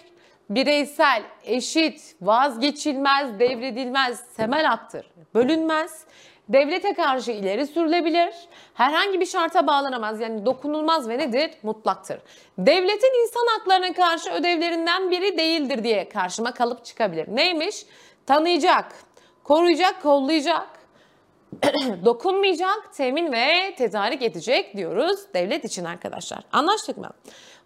bireysel, 0.49 1.23
eşit, 1.43 2.15
vazgeçilmez, 2.21 3.39
devredilmez, 3.39 4.35
temel 4.37 4.65
haktır, 4.65 5.11
bölünmez, 5.33 6.05
devlete 6.49 6.93
karşı 6.93 7.31
ileri 7.31 7.67
sürülebilir, 7.67 8.33
herhangi 8.73 9.19
bir 9.19 9.25
şarta 9.25 9.67
bağlanamaz 9.67 10.19
yani 10.19 10.45
dokunulmaz 10.45 11.09
ve 11.09 11.17
nedir? 11.17 11.51
Mutlaktır. 11.63 12.19
Devletin 12.57 13.23
insan 13.23 13.47
haklarına 13.57 13.93
karşı 13.93 14.31
ödevlerinden 14.31 15.11
biri 15.11 15.37
değildir 15.37 15.83
diye 15.83 16.09
karşıma 16.09 16.53
kalıp 16.53 16.85
çıkabilir. 16.85 17.27
Neymiş? 17.35 17.85
Tanıyacak, 18.25 18.93
koruyacak, 19.43 20.01
kollayacak, 20.01 20.67
dokunmayacak, 22.05 22.93
temin 22.93 23.31
ve 23.31 23.75
tedarik 23.77 24.21
edecek 24.21 24.77
diyoruz 24.77 25.19
devlet 25.33 25.65
için 25.65 25.85
arkadaşlar. 25.85 26.39
Anlaştık 26.51 26.97
mı? 26.97 27.09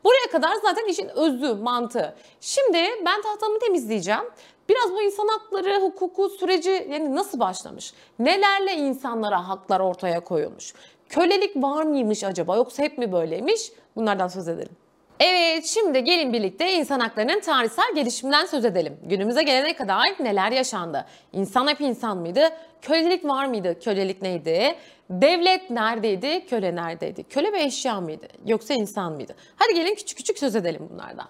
Buraya 0.04 0.32
kadar 0.32 0.56
zaten 0.64 0.86
işin 0.88 1.10
özü, 1.10 1.54
mantığı. 1.54 2.16
Şimdi 2.42 2.78
ben 3.06 3.22
tahtamı 3.22 3.60
temizleyeceğim. 3.60 4.24
Biraz 4.70 4.92
bu 4.94 5.02
insan 5.02 5.28
hakları, 5.28 5.82
hukuku 5.82 6.30
süreci 6.30 6.88
yani 6.92 7.16
nasıl 7.16 7.40
başlamış? 7.40 7.94
Nelerle 8.20 8.74
insanlara 8.74 9.48
haklar 9.48 9.80
ortaya 9.80 10.20
koyulmuş? 10.20 10.74
Kölelik 11.10 11.56
var 11.56 11.84
mıymış 11.84 12.24
acaba 12.24 12.56
yoksa 12.56 12.84
hep 12.84 12.98
mi 12.98 13.12
böyleymiş? 13.12 13.72
Bunlardan 13.96 14.28
söz 14.28 14.48
edelim. 14.48 14.76
Evet 15.20 15.66
şimdi 15.66 16.04
gelin 16.04 16.34
birlikte 16.34 16.72
insan 16.74 17.00
haklarının 17.00 17.40
tarihsel 17.40 17.96
gelişiminden 17.96 18.46
söz 18.46 18.66
edelim. 18.66 18.98
Günümüze 19.04 19.44
gelene 19.44 19.76
kadar 19.76 20.16
neler 20.20 20.52
yaşandı? 20.52 21.06
İnsan 21.34 21.68
hep 21.68 21.82
insan 21.82 22.18
mıydı? 22.18 22.50
Kölelik 22.82 23.26
var 23.26 23.46
mıydı? 23.46 23.80
Kölelik 23.80 24.22
neydi? 24.22 24.76
Devlet 25.10 25.70
neredeydi? 25.70 26.46
Köle 26.46 26.76
neredeydi? 26.76 27.24
Köle 27.24 27.54
bir 27.54 27.60
eşya 27.60 28.02
mıydı? 28.02 28.28
Yoksa 28.46 28.74
insan 28.74 29.14
mıydı? 29.14 29.36
Hadi 29.56 29.74
gelin 29.74 29.96
küçük 29.96 30.18
küçük 30.18 30.40
söz 30.40 30.56
edelim 30.56 30.90
bunlardan. 30.92 31.28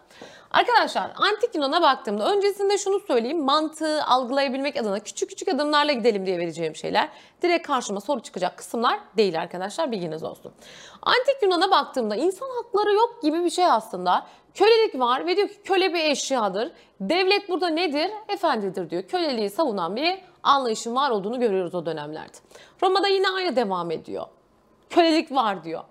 Arkadaşlar 0.56 1.12
antik 1.16 1.56
Yunan'a 1.56 1.82
baktığımda 1.82 2.32
öncesinde 2.32 2.78
şunu 2.78 3.00
söyleyeyim 3.00 3.44
mantığı 3.44 4.04
algılayabilmek 4.04 4.78
adına 4.78 5.00
küçük 5.00 5.30
küçük 5.30 5.48
adımlarla 5.48 5.94
gidelim 5.94 6.26
diye 6.26 6.38
vereceğim 6.38 6.76
şeyler. 6.76 7.10
Direkt 7.42 7.68
karşıma 7.68 8.02
soru 8.02 8.20
çıkacak 8.20 8.58
kısımlar 8.58 9.00
değil 9.18 9.40
arkadaşlar 9.42 9.92
bilginiz 9.92 10.24
olsun. 10.24 10.52
Antik 11.02 11.42
Yunan'a 11.42 11.72
baktığımda 11.72 12.16
insan 12.16 12.50
hakları 12.50 12.94
yok 12.94 13.20
gibi 13.24 13.44
bir 13.44 13.50
şey 13.50 13.66
aslında. 13.66 14.28
Kölelik 14.54 15.00
var 15.00 15.28
ve 15.28 15.38
diyor 15.38 15.48
ki 15.48 15.62
köle 15.64 15.94
bir 15.94 16.00
eşyadır. 16.00 16.72
Devlet 17.00 17.50
burada 17.50 17.70
nedir? 17.70 18.12
Efendidir 18.30 18.90
diyor. 18.90 19.04
Köleliği 19.04 19.50
savunan 19.50 19.96
bir 19.96 20.22
anlayışın 20.44 20.96
var 20.96 21.10
olduğunu 21.10 21.40
görüyoruz 21.40 21.76
o 21.76 21.86
dönemlerde. 21.86 22.38
Roma'da 22.84 23.08
yine 23.08 23.30
aynı 23.30 23.56
devam 23.56 23.92
ediyor. 23.92 24.26
Kölelik 24.90 25.32
var 25.32 25.64
diyor. 25.64 25.84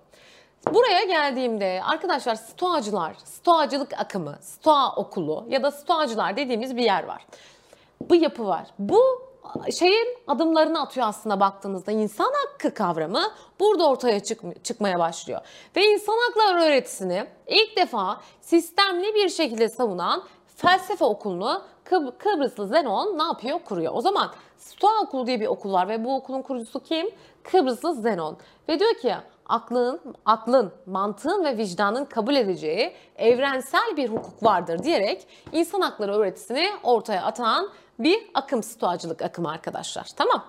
Buraya 0.73 1.03
geldiğimde 1.03 1.81
arkadaşlar 1.83 2.35
stoacılar, 2.35 3.15
stoacılık 3.23 3.99
akımı, 3.99 4.37
stoa 4.41 4.95
okulu 4.95 5.45
ya 5.49 5.63
da 5.63 5.71
stoacılar 5.71 6.37
dediğimiz 6.37 6.75
bir 6.75 6.83
yer 6.83 7.03
var. 7.03 7.25
Bu 8.09 8.15
yapı 8.15 8.47
var. 8.47 8.67
Bu 8.79 9.25
şeyin 9.79 10.17
adımlarını 10.27 10.81
atıyor 10.81 11.07
aslında 11.07 11.39
baktığınızda 11.39 11.91
insan 11.91 12.31
hakkı 12.45 12.73
kavramı 12.73 13.31
burada 13.59 13.89
ortaya 13.89 14.19
çık 14.19 14.65
çıkmaya 14.65 14.99
başlıyor. 14.99 15.41
Ve 15.75 15.85
insan 15.85 16.13
hakları 16.27 16.61
öğretisini 16.61 17.25
ilk 17.47 17.77
defa 17.77 18.21
sistemli 18.41 19.15
bir 19.15 19.29
şekilde 19.29 19.69
savunan 19.69 20.23
felsefe 20.55 21.05
okulunu 21.05 21.61
Kıb 21.83 22.07
Kıbrıslı 22.17 22.67
Zenon 22.67 23.17
ne 23.17 23.23
yapıyor? 23.23 23.59
Kuruyor. 23.65 23.93
O 23.95 24.01
zaman 24.01 24.31
Stoa 24.57 25.01
okulu 25.01 25.27
diye 25.27 25.39
bir 25.39 25.47
okul 25.47 25.73
var 25.73 25.89
ve 25.89 26.05
bu 26.05 26.15
okulun 26.15 26.41
kurucusu 26.41 26.79
kim? 26.79 27.09
Kıbrıslı 27.43 27.93
Zenon. 27.93 28.37
Ve 28.69 28.79
diyor 28.79 28.93
ki 28.93 29.15
aklın, 29.45 30.01
aklın, 30.25 30.73
mantığın 30.85 31.45
ve 31.45 31.57
vicdanın 31.57 32.05
kabul 32.05 32.35
edeceği 32.35 32.93
evrensel 33.15 33.97
bir 33.97 34.09
hukuk 34.09 34.43
vardır 34.43 34.83
diyerek 34.83 35.27
insan 35.51 35.81
hakları 35.81 36.15
öğretisini 36.15 36.69
ortaya 36.83 37.23
atan 37.23 37.69
bir 37.99 38.31
akım 38.33 38.63
stoğacılık 38.63 39.21
akımı 39.21 39.51
arkadaşlar. 39.51 40.07
Tamam. 40.15 40.43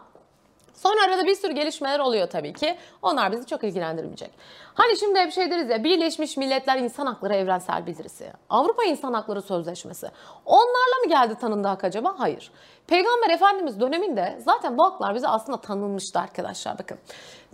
Sonra 0.76 1.04
arada 1.06 1.26
bir 1.26 1.34
sürü 1.34 1.52
gelişmeler 1.52 1.98
oluyor 1.98 2.26
tabii 2.26 2.52
ki. 2.52 2.76
Onlar 3.02 3.32
bizi 3.32 3.46
çok 3.46 3.64
ilgilendirmeyecek. 3.64 4.30
Hani 4.74 4.96
şimdi 4.96 5.18
hep 5.18 5.32
şey 5.32 5.50
deriz 5.50 5.70
ya 5.70 5.84
Birleşmiş 5.84 6.36
Milletler 6.36 6.78
İnsan 6.78 7.06
Hakları 7.06 7.34
Evrensel 7.34 7.86
Bildirisi, 7.86 8.32
Avrupa 8.50 8.84
İnsan 8.84 9.12
Hakları 9.12 9.42
Sözleşmesi. 9.42 10.10
Onlarla 10.44 10.96
mı 11.04 11.08
geldi 11.08 11.34
tanındı 11.40 11.68
acaba? 11.68 12.14
Hayır. 12.18 12.50
Peygamber 12.86 13.30
Efendimiz 13.30 13.80
döneminde 13.80 14.38
zaten 14.44 14.78
bu 14.78 14.84
haklar 14.84 15.14
bize 15.14 15.28
aslında 15.28 15.60
tanınmıştı 15.60 16.18
arkadaşlar 16.18 16.78
bakın. 16.78 16.98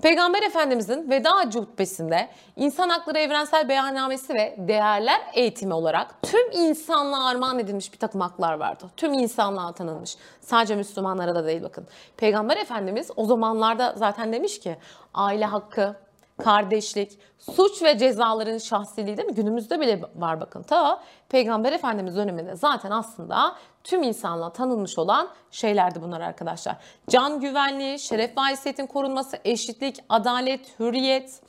Peygamber 0.02 0.42
Efendimizin 0.42 1.11
veda 1.11 1.44
hutbesinde 1.54 2.28
İnsan 2.56 2.88
Hakları 2.88 3.18
Evrensel 3.18 3.68
Beyannamesi 3.68 4.35
ve 4.35 4.56
Değerler 4.59 5.21
Eğitimi 5.35 5.75
olarak 5.75 6.23
tüm 6.23 6.50
insanlığa 6.52 7.28
armağan 7.28 7.59
edilmiş 7.59 7.92
bir 7.92 7.99
takım 7.99 8.21
haklar 8.21 8.52
vardı. 8.52 8.85
Tüm 8.97 9.12
insanlığa 9.12 9.73
tanınmış. 9.73 10.16
Sadece 10.40 10.76
Müslümanlara 10.76 11.35
da 11.35 11.47
değil 11.47 11.62
bakın. 11.62 11.87
Peygamber 12.16 12.56
Efendimiz 12.56 13.11
o 13.16 13.25
zamanlarda 13.25 13.94
zaten 13.97 14.32
demiş 14.32 14.61
ki 14.61 14.76
aile 15.14 15.44
hakkı, 15.44 15.97
kardeşlik, 16.44 17.18
suç 17.38 17.82
ve 17.82 17.99
cezaların 17.99 18.59
şahsiliği 18.59 19.16
değil 19.16 19.28
mi? 19.28 19.35
Günümüzde 19.35 19.80
bile 19.80 20.00
var 20.16 20.40
bakın. 20.40 20.62
Ta 20.62 21.02
Peygamber 21.28 21.73
Efendimiz 21.73 22.16
döneminde 22.16 22.56
zaten 22.56 22.90
aslında 22.90 23.56
tüm 23.85 24.03
insanlığa 24.03 24.53
tanınmış 24.53 24.99
olan 24.99 25.29
şeylerdi 25.51 26.03
bunlar 26.03 26.21
arkadaşlar. 26.21 26.77
Can 27.11 27.41
güvenliği, 27.41 27.99
şeref 27.99 28.37
ve 28.37 28.87
korunması, 28.87 29.39
eşitlik, 29.45 29.97
adalet, 30.09 30.81
hürriyet, 30.81 31.41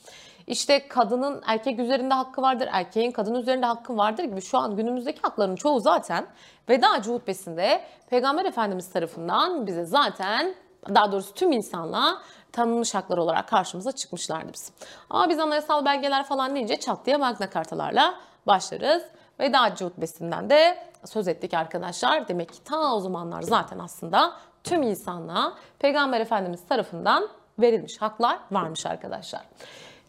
işte 0.48 0.88
kadının 0.88 1.42
erkek 1.46 1.80
üzerinde 1.80 2.14
hakkı 2.14 2.42
vardır, 2.42 2.70
erkeğin 2.72 3.12
kadın 3.12 3.36
üzerinde 3.36 3.66
hakkı 3.66 3.98
vardır 3.98 4.24
gibi 4.24 4.42
şu 4.42 4.58
an 4.58 4.76
günümüzdeki 4.76 5.22
hakların 5.22 5.56
çoğu 5.56 5.80
zaten 5.80 6.26
veda 6.70 6.88
hutbesinde 7.14 7.82
Peygamber 8.10 8.46
Efendimiz 8.46 8.90
tarafından 8.90 9.68
bize 9.68 9.86
zaten 9.86 10.56
daha 10.90 11.12
doğrusu 11.12 11.34
tüm 11.34 11.52
insanlığa 11.52 12.22
tanınmış 12.52 12.96
haklar 12.96 13.18
olarak 13.18 13.48
karşımıza 13.48 13.92
çıkmışlardı 13.92 14.54
biz. 14.54 14.72
Ama 15.10 15.30
biz 15.30 15.40
anayasal 15.40 15.86
belgeler 15.86 16.24
falan 16.24 16.56
deyince 16.56 16.80
çat 16.80 17.06
diye 17.06 17.18
Magna 17.18 17.50
Kartalarla 17.50 18.16
başlarız. 18.48 19.04
Veda 19.40 19.76
hutbesinden 19.86 20.50
de 20.50 20.78
söz 21.06 21.28
ettik 21.28 21.54
arkadaşlar. 21.54 22.28
Demek 22.28 22.54
ki 22.54 22.64
ta 22.64 22.96
o 22.96 23.00
zamanlar 23.00 23.42
zaten 23.42 23.80
aslında 23.80 24.34
tüm 24.64 24.84
insanlığa 24.84 25.54
Peygamber 25.80 26.22
Efendimiz 26.22 26.68
tarafından 26.68 27.30
verilmiş 27.60 28.02
haklar 28.02 28.40
varmış 28.52 28.86
arkadaşlar. 28.86 29.42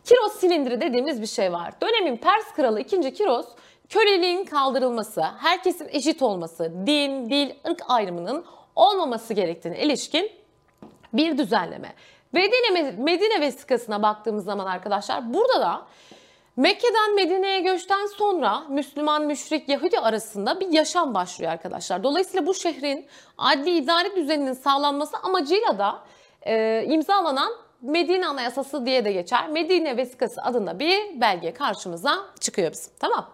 Kiros 0.05 0.33
silindiri 0.33 0.81
dediğimiz 0.81 1.23
bir 1.23 1.27
şey 1.27 1.53
var. 1.53 1.73
Dönemin 1.81 2.17
Pers 2.17 2.53
kralı 2.57 2.81
2. 2.81 3.15
Kiros 3.15 3.47
köleliğin 3.89 4.45
kaldırılması, 4.45 5.23
herkesin 5.23 5.89
eşit 5.93 6.23
olması, 6.23 6.73
din, 6.87 7.31
dil, 7.31 7.51
ırk 7.71 7.83
ayrımının 7.89 8.45
olmaması 8.77 9.35
gerektiğine 9.35 9.79
ilişkin 9.79 10.31
bir 11.13 11.39
düzenleme. 11.39 11.93
Medine, 12.33 12.93
Medine 12.99 13.41
vesikasına 13.41 14.03
baktığımız 14.03 14.45
zaman 14.45 14.67
arkadaşlar 14.67 15.35
burada 15.35 15.61
da 15.61 15.87
Mekke'den 16.57 17.15
Medine'ye 17.15 17.61
göçten 17.61 18.07
sonra 18.07 18.63
Müslüman, 18.69 19.27
müşrik, 19.27 19.69
Yahudi 19.69 20.01
arasında 20.01 20.61
bir 20.61 20.73
yaşam 20.73 21.15
başlıyor 21.15 21.53
arkadaşlar. 21.53 22.03
Dolayısıyla 22.03 22.47
bu 22.47 22.55
şehrin 22.55 23.07
adli 23.39 23.71
idari 23.77 24.17
düzeninin 24.17 24.53
sağlanması 24.53 25.17
amacıyla 25.17 25.79
da 25.79 25.99
e, 26.43 26.85
imzalanan 26.87 27.53
Medine 27.83 28.27
Anayasası 28.27 28.87
diye 28.87 29.05
de 29.05 29.13
geçer. 29.13 29.49
Medine 29.49 29.97
Vesikası 29.97 30.43
adında 30.43 30.79
bir 30.79 31.21
belge 31.21 31.53
karşımıza 31.53 32.19
çıkıyor 32.41 32.73
bizim. 32.73 32.93
Tamam. 33.01 33.29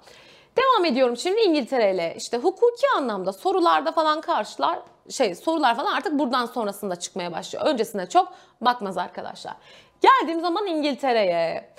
Devam 0.56 0.84
ediyorum 0.84 1.16
şimdi 1.16 1.40
İngiltere 1.40 1.94
ile 1.94 2.14
işte 2.16 2.36
hukuki 2.36 2.86
anlamda 2.96 3.32
sorularda 3.32 3.92
falan 3.92 4.20
karşılar 4.20 4.78
şey 5.10 5.34
sorular 5.34 5.76
falan 5.76 5.92
artık 5.92 6.18
buradan 6.18 6.46
sonrasında 6.46 6.96
çıkmaya 6.96 7.32
başlıyor. 7.32 7.66
Öncesinde 7.66 8.08
çok 8.08 8.32
bakmaz 8.60 8.98
arkadaşlar. 8.98 9.54
Geldiğim 10.00 10.40
zaman 10.40 10.66
İngiltere'ye. 10.66 11.70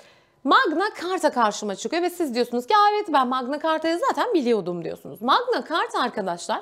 Magna 0.44 0.84
Carta 1.02 1.30
karşıma 1.30 1.74
çıkıyor 1.74 2.02
ve 2.02 2.10
siz 2.10 2.34
diyorsunuz 2.34 2.66
ki 2.66 2.74
evet 2.92 3.06
ben 3.12 3.28
Magna 3.28 3.60
Carta'yı 3.60 3.98
zaten 4.08 4.34
biliyordum 4.34 4.84
diyorsunuz. 4.84 5.22
Magna 5.22 5.64
Carta 5.68 6.00
arkadaşlar 6.00 6.60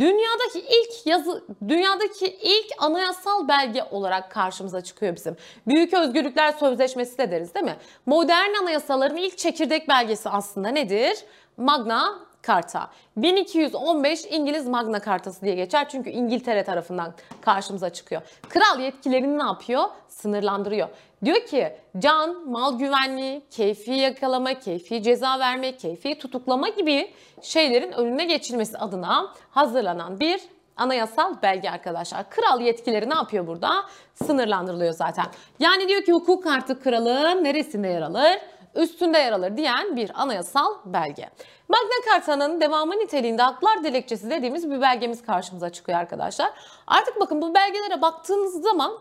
dünyadaki 0.00 0.58
ilk 0.58 1.06
yazı 1.06 1.44
dünyadaki 1.68 2.26
ilk 2.26 2.66
anayasal 2.78 3.48
belge 3.48 3.82
olarak 3.90 4.30
karşımıza 4.30 4.80
çıkıyor 4.80 5.16
bizim. 5.16 5.36
Büyük 5.66 5.94
Özgürlükler 5.94 6.52
Sözleşmesi 6.52 7.18
de 7.18 7.30
deriz 7.30 7.54
değil 7.54 7.66
mi? 7.66 7.76
Modern 8.06 8.54
anayasaların 8.62 9.16
ilk 9.16 9.38
çekirdek 9.38 9.88
belgesi 9.88 10.28
aslında 10.28 10.68
nedir? 10.68 11.24
Magna 11.56 12.18
Carta. 12.46 12.90
1215 13.16 14.24
İngiliz 14.30 14.68
Magna 14.68 15.00
Cartası 15.00 15.40
diye 15.40 15.54
geçer 15.54 15.88
çünkü 15.88 16.10
İngiltere 16.10 16.64
tarafından 16.64 17.14
karşımıza 17.40 17.90
çıkıyor. 17.90 18.22
Kral 18.48 18.80
yetkilerini 18.80 19.38
ne 19.38 19.42
yapıyor? 19.42 19.84
Sınırlandırıyor. 20.08 20.88
Diyor 21.24 21.46
ki 21.46 21.76
can, 21.98 22.50
mal 22.50 22.78
güvenliği, 22.78 23.42
keyfi 23.50 23.92
yakalama, 23.92 24.54
keyfi 24.54 25.02
ceza 25.02 25.38
verme, 25.38 25.76
keyfi 25.76 26.18
tutuklama 26.18 26.68
gibi 26.68 27.10
şeylerin 27.42 27.92
önüne 27.92 28.24
geçilmesi 28.24 28.78
adına 28.78 29.34
hazırlanan 29.50 30.20
bir 30.20 30.40
anayasal 30.76 31.42
belge 31.42 31.70
arkadaşlar. 31.70 32.30
Kral 32.30 32.60
yetkileri 32.60 33.10
ne 33.10 33.14
yapıyor 33.14 33.46
burada? 33.46 33.84
Sınırlandırılıyor 34.14 34.92
zaten. 34.92 35.26
Yani 35.58 35.88
diyor 35.88 36.02
ki 36.02 36.12
hukuk 36.12 36.44
kartı 36.44 36.82
kralın 36.82 37.44
neresinde 37.44 37.88
yer 37.88 38.02
alır? 38.02 38.38
Üstünde 38.74 39.18
yer 39.18 39.32
alır 39.32 39.56
diyen 39.56 39.96
bir 39.96 40.22
anayasal 40.22 40.74
belge. 40.84 41.28
Magna 41.68 42.10
Carta'nın 42.10 42.60
devamı 42.60 42.98
niteliğinde 42.98 43.42
haklar 43.42 43.84
dilekçesi 43.84 44.30
dediğimiz 44.30 44.70
bir 44.70 44.80
belgemiz 44.80 45.22
karşımıza 45.22 45.70
çıkıyor 45.70 45.98
arkadaşlar. 45.98 46.50
Artık 46.86 47.20
bakın 47.20 47.42
bu 47.42 47.54
belgelere 47.54 48.02
baktığınız 48.02 48.62
zaman 48.62 48.92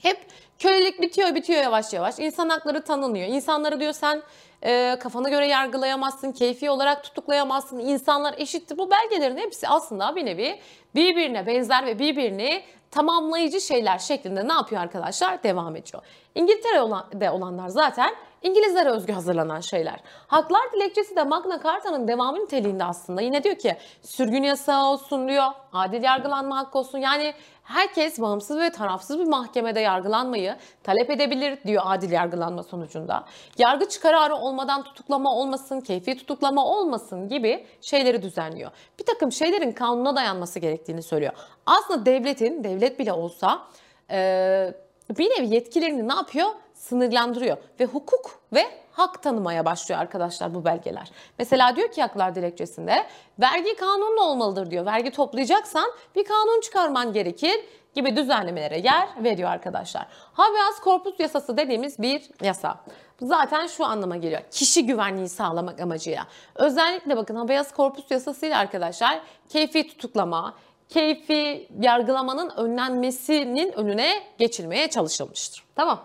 hep 0.00 0.26
kölelik 0.60 1.02
bitiyor 1.02 1.34
bitiyor 1.34 1.62
yavaş 1.62 1.92
yavaş. 1.92 2.18
İnsan 2.18 2.48
hakları 2.48 2.84
tanınıyor. 2.84 3.28
İnsanları 3.28 3.80
diyor 3.80 3.92
sen 3.92 4.22
e, 4.62 4.96
kafana 5.00 5.28
göre 5.28 5.46
yargılayamazsın, 5.46 6.32
keyfi 6.32 6.70
olarak 6.70 7.04
tutuklayamazsın. 7.04 7.78
İnsanlar 7.78 8.34
eşittir. 8.38 8.78
Bu 8.78 8.90
belgelerin 8.90 9.36
hepsi 9.36 9.68
aslında 9.68 10.16
bir 10.16 10.26
nevi 10.26 10.58
birbirine 10.94 11.46
benzer 11.46 11.86
ve 11.86 11.98
birbirini 11.98 12.62
tamamlayıcı 12.90 13.60
şeyler 13.60 13.98
şeklinde 13.98 14.48
ne 14.48 14.52
yapıyor 14.52 14.82
arkadaşlar? 14.82 15.42
Devam 15.42 15.76
ediyor. 15.76 16.02
İngiltere'de 16.34 17.30
olanlar 17.30 17.68
zaten 17.68 18.14
İngilizlere 18.42 18.90
özgü 18.90 19.12
hazırlanan 19.12 19.60
şeyler. 19.60 20.00
Haklar 20.26 20.72
dilekçesi 20.72 21.16
de 21.16 21.24
Magna 21.24 21.62
Carta'nın 21.62 22.08
devamı 22.08 22.38
niteliğinde 22.38 22.84
aslında. 22.84 23.20
Yine 23.20 23.44
diyor 23.44 23.56
ki 23.56 23.76
sürgün 24.02 24.42
yasağı 24.42 24.86
olsun 24.86 25.28
diyor, 25.28 25.46
adil 25.72 26.02
yargılanma 26.02 26.58
hakkı 26.58 26.78
olsun. 26.78 26.98
Yani 26.98 27.34
herkes 27.62 28.20
bağımsız 28.20 28.58
ve 28.58 28.70
tarafsız 28.70 29.18
bir 29.18 29.24
mahkemede 29.24 29.80
yargılanmayı 29.80 30.56
talep 30.82 31.10
edebilir 31.10 31.58
diyor 31.66 31.82
adil 31.86 32.10
yargılanma 32.10 32.62
sonucunda. 32.62 33.24
Yargıç 33.58 34.00
kararı 34.00 34.34
olmadan 34.34 34.82
tutuklama 34.82 35.30
olmasın, 35.34 35.80
keyfi 35.80 36.18
tutuklama 36.18 36.66
olmasın 36.66 37.28
gibi 37.28 37.66
şeyleri 37.80 38.22
düzenliyor. 38.22 38.70
Bir 38.98 39.04
takım 39.04 39.32
şeylerin 39.32 39.72
kanuna 39.72 40.16
dayanması 40.16 40.58
gerektiğini 40.58 41.02
söylüyor. 41.02 41.32
Aslında 41.66 42.06
devletin, 42.06 42.64
devlet 42.64 42.98
bile 42.98 43.12
olsa 43.12 43.62
e, 44.10 44.74
bir 45.18 45.30
nevi 45.30 45.54
yetkilerini 45.54 46.08
ne 46.08 46.14
yapıyor? 46.14 46.48
Sınırlandırıyor 46.80 47.56
ve 47.80 47.84
hukuk 47.84 48.40
ve 48.52 48.66
hak 48.92 49.22
tanımaya 49.22 49.64
başlıyor 49.64 50.00
arkadaşlar 50.00 50.54
bu 50.54 50.64
belgeler. 50.64 51.10
Mesela 51.38 51.76
diyor 51.76 51.90
ki 51.90 52.02
haklar 52.02 52.34
dilekçesinde 52.34 53.06
vergi 53.40 53.76
kanunlu 53.76 54.22
olmalıdır 54.22 54.70
diyor. 54.70 54.86
Vergi 54.86 55.10
toplayacaksan 55.10 55.90
bir 56.16 56.24
kanun 56.24 56.60
çıkarman 56.60 57.12
gerekir 57.12 57.64
gibi 57.94 58.16
düzenlemelere 58.16 58.78
yer 58.78 59.08
veriyor 59.24 59.50
arkadaşlar. 59.50 60.06
Habeas 60.32 60.84
corpus 60.84 61.20
yasası 61.20 61.56
dediğimiz 61.56 61.98
bir 61.98 62.30
yasa. 62.42 62.80
Zaten 63.22 63.66
şu 63.66 63.84
anlama 63.84 64.16
geliyor. 64.16 64.42
Kişi 64.50 64.86
güvenliği 64.86 65.28
sağlamak 65.28 65.80
amacıyla. 65.80 66.26
Özellikle 66.54 67.16
bakın 67.16 67.36
habeas 67.36 67.76
corpus 67.76 68.10
yasasıyla 68.10 68.58
arkadaşlar 68.58 69.20
keyfi 69.48 69.88
tutuklama, 69.88 70.54
keyfi 70.88 71.68
yargılamanın 71.80 72.50
önlenmesinin 72.56 73.72
önüne 73.72 74.22
geçilmeye 74.38 74.90
çalışılmıştır. 74.90 75.64
Tamam. 75.76 76.00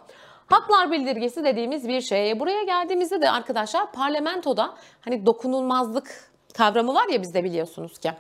Haklar 0.47 0.91
bildirgesi 0.91 1.43
dediğimiz 1.43 1.87
bir 1.87 2.01
şey. 2.01 2.39
Buraya 2.39 2.63
geldiğimizde 2.63 3.21
de 3.21 3.29
arkadaşlar 3.31 3.91
parlamentoda 3.91 4.75
hani 5.01 5.25
dokunulmazlık 5.25 6.31
kavramı 6.57 6.93
var 6.93 7.07
ya 7.09 7.21
bizde 7.21 7.43
biliyorsunuz 7.43 7.97
ki. 7.97 8.11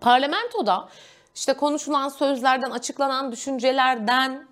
Parlamentoda 0.00 0.88
işte 1.34 1.52
konuşulan 1.52 2.08
sözlerden, 2.08 2.70
açıklanan 2.70 3.32
düşüncelerden 3.32 4.46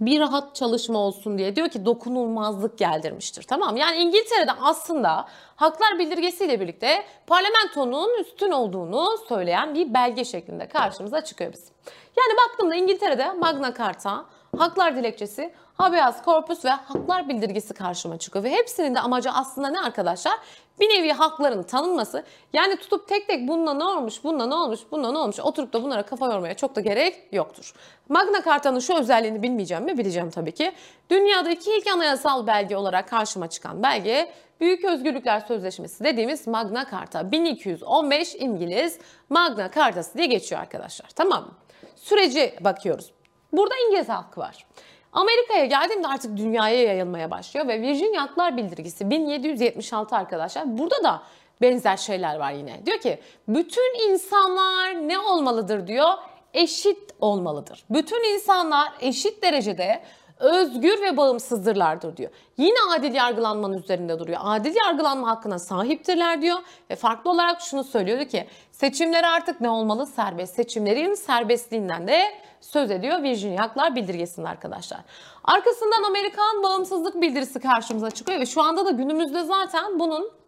bir 0.00 0.20
rahat 0.20 0.54
çalışma 0.54 0.98
olsun 0.98 1.38
diye 1.38 1.56
diyor 1.56 1.68
ki 1.68 1.84
dokunulmazlık 1.84 2.78
geldirmiştir. 2.78 3.42
Tamam 3.42 3.76
yani 3.76 3.96
İngiltere'de 3.96 4.52
aslında 4.52 5.28
haklar 5.56 5.98
bildirgesiyle 5.98 6.60
birlikte 6.60 7.04
parlamentonun 7.26 8.20
üstün 8.20 8.50
olduğunu 8.50 9.18
söyleyen 9.28 9.74
bir 9.74 9.94
belge 9.94 10.24
şeklinde 10.24 10.68
karşımıza 10.68 11.24
çıkıyor 11.24 11.52
bizim. 11.52 11.74
Yani 12.18 12.36
baktığımda 12.36 12.74
İngiltere'de 12.74 13.32
Magna 13.32 13.74
Carta 13.74 14.24
haklar 14.62 14.96
dilekçesi, 14.96 15.52
habeas 15.74 16.24
corpus 16.24 16.64
ve 16.64 16.70
haklar 16.70 17.28
bildirgesi 17.28 17.74
karşıma 17.74 18.18
çıkıyor. 18.18 18.44
Ve 18.44 18.50
hepsinin 18.50 18.94
de 18.94 19.00
amacı 19.00 19.30
aslında 19.30 19.68
ne 19.68 19.80
arkadaşlar? 19.80 20.34
Bir 20.80 20.88
nevi 20.88 21.12
hakların 21.12 21.62
tanınması. 21.62 22.24
Yani 22.52 22.76
tutup 22.76 23.08
tek 23.08 23.26
tek 23.26 23.48
bununla 23.48 23.74
ne 23.74 23.84
olmuş, 23.84 24.24
bununla 24.24 24.46
ne 24.46 24.54
olmuş, 24.54 24.80
bununla 24.90 25.12
ne 25.12 25.18
olmuş 25.18 25.40
oturup 25.40 25.72
da 25.72 25.82
bunlara 25.82 26.02
kafa 26.02 26.26
yormaya 26.26 26.54
çok 26.54 26.76
da 26.76 26.80
gerek 26.80 27.28
yoktur. 27.32 27.74
Magna 28.08 28.44
Carta'nın 28.44 28.78
şu 28.78 28.94
özelliğini 28.94 29.42
bilmeyeceğim 29.42 29.84
mi? 29.84 29.98
Bileceğim 29.98 30.30
tabii 30.30 30.52
ki. 30.52 30.72
Dünyadaki 31.10 31.70
ilk 31.76 31.86
anayasal 31.86 32.46
belge 32.46 32.76
olarak 32.76 33.08
karşıma 33.08 33.50
çıkan 33.50 33.82
belge 33.82 34.32
Büyük 34.60 34.84
Özgürlükler 34.84 35.40
Sözleşmesi 35.40 36.04
dediğimiz 36.04 36.46
Magna 36.46 36.86
Carta 36.90 37.32
1215 37.32 38.34
İngiliz 38.34 38.98
Magna 39.30 39.70
Cartası 39.70 40.18
diye 40.18 40.26
geçiyor 40.26 40.60
arkadaşlar. 40.60 41.08
Tamam 41.14 41.42
mı? 41.42 41.52
Süreci 41.96 42.54
bakıyoruz. 42.60 43.21
Burada 43.52 43.74
İngiliz 43.86 44.08
halkı 44.08 44.40
var. 44.40 44.66
Amerika'ya 45.12 45.64
geldiğimde 45.64 46.08
artık 46.08 46.36
dünyaya 46.36 46.82
yayılmaya 46.82 47.30
başlıyor 47.30 47.68
ve 47.68 47.80
Virginia 47.80 48.22
Haklar 48.22 48.56
Bildirgesi 48.56 49.10
1776 49.10 50.16
arkadaşlar. 50.16 50.78
Burada 50.78 51.04
da 51.04 51.22
benzer 51.60 51.96
şeyler 51.96 52.36
var 52.36 52.52
yine. 52.52 52.86
Diyor 52.86 52.98
ki 52.98 53.20
bütün 53.48 54.10
insanlar 54.10 55.08
ne 55.08 55.18
olmalıdır 55.18 55.86
diyor? 55.86 56.10
Eşit 56.54 57.10
olmalıdır. 57.20 57.84
Bütün 57.90 58.34
insanlar 58.34 58.92
eşit 59.00 59.42
derecede 59.42 60.02
özgür 60.42 61.02
ve 61.02 61.16
bağımsızdırlardır 61.16 62.16
diyor. 62.16 62.30
Yine 62.56 62.78
adil 62.96 63.14
yargılanmanın 63.14 63.78
üzerinde 63.78 64.18
duruyor. 64.18 64.38
Adil 64.42 64.74
yargılanma 64.86 65.30
hakkına 65.30 65.58
sahiptirler 65.58 66.42
diyor 66.42 66.58
ve 66.90 66.96
farklı 66.96 67.30
olarak 67.30 67.60
şunu 67.60 67.84
söylüyordu 67.84 68.24
ki 68.24 68.46
seçimler 68.70 69.24
artık 69.24 69.60
ne 69.60 69.70
olmalı? 69.70 70.06
Serbest. 70.06 70.54
Seçimlerin 70.54 71.14
serbestliğinden 71.14 72.08
de 72.08 72.22
söz 72.60 72.90
ediyor 72.90 73.22
Virginia 73.22 73.64
Haklar 73.64 73.96
Bildirgesi'nde 73.96 74.48
arkadaşlar. 74.48 75.00
Arkasından 75.44 76.02
Amerikan 76.02 76.62
bağımsızlık 76.62 77.20
bildirisi 77.20 77.60
karşımıza 77.60 78.10
çıkıyor 78.10 78.40
ve 78.40 78.46
şu 78.46 78.62
anda 78.62 78.86
da 78.86 78.90
günümüzde 78.90 79.42
zaten 79.42 79.98
bunun 79.98 80.41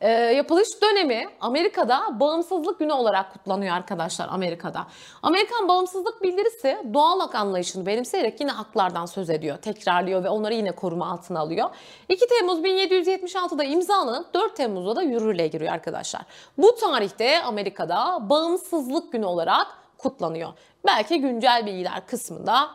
e, 0.00 0.10
yapılış 0.10 0.82
dönemi 0.82 1.28
Amerika'da 1.40 2.20
bağımsızlık 2.20 2.78
günü 2.78 2.92
olarak 2.92 3.32
kutlanıyor 3.32 3.76
arkadaşlar 3.76 4.28
Amerika'da. 4.28 4.86
Amerikan 5.22 5.68
bağımsızlık 5.68 6.22
bildirisi 6.22 6.78
doğal 6.94 7.20
hak 7.20 7.34
anlayışını 7.34 7.86
benimseyerek 7.86 8.40
yine 8.40 8.50
haklardan 8.50 9.06
söz 9.06 9.30
ediyor, 9.30 9.56
tekrarlıyor 9.56 10.24
ve 10.24 10.28
onları 10.28 10.54
yine 10.54 10.72
koruma 10.72 11.10
altına 11.10 11.40
alıyor. 11.40 11.70
2 12.08 12.26
Temmuz 12.26 12.58
1776'da 12.58 13.64
imzalanıp 13.64 14.34
4 14.34 14.56
Temmuz'da 14.56 14.96
da 14.96 15.02
yürürlüğe 15.02 15.46
giriyor 15.46 15.72
arkadaşlar. 15.72 16.22
Bu 16.58 16.74
tarihte 16.74 17.42
Amerika'da 17.42 18.18
bağımsızlık 18.30 19.12
günü 19.12 19.24
olarak 19.24 19.66
kutlanıyor. 19.98 20.52
Belki 20.86 21.20
güncel 21.20 21.66
bilgiler 21.66 22.06
kısmında 22.06 22.70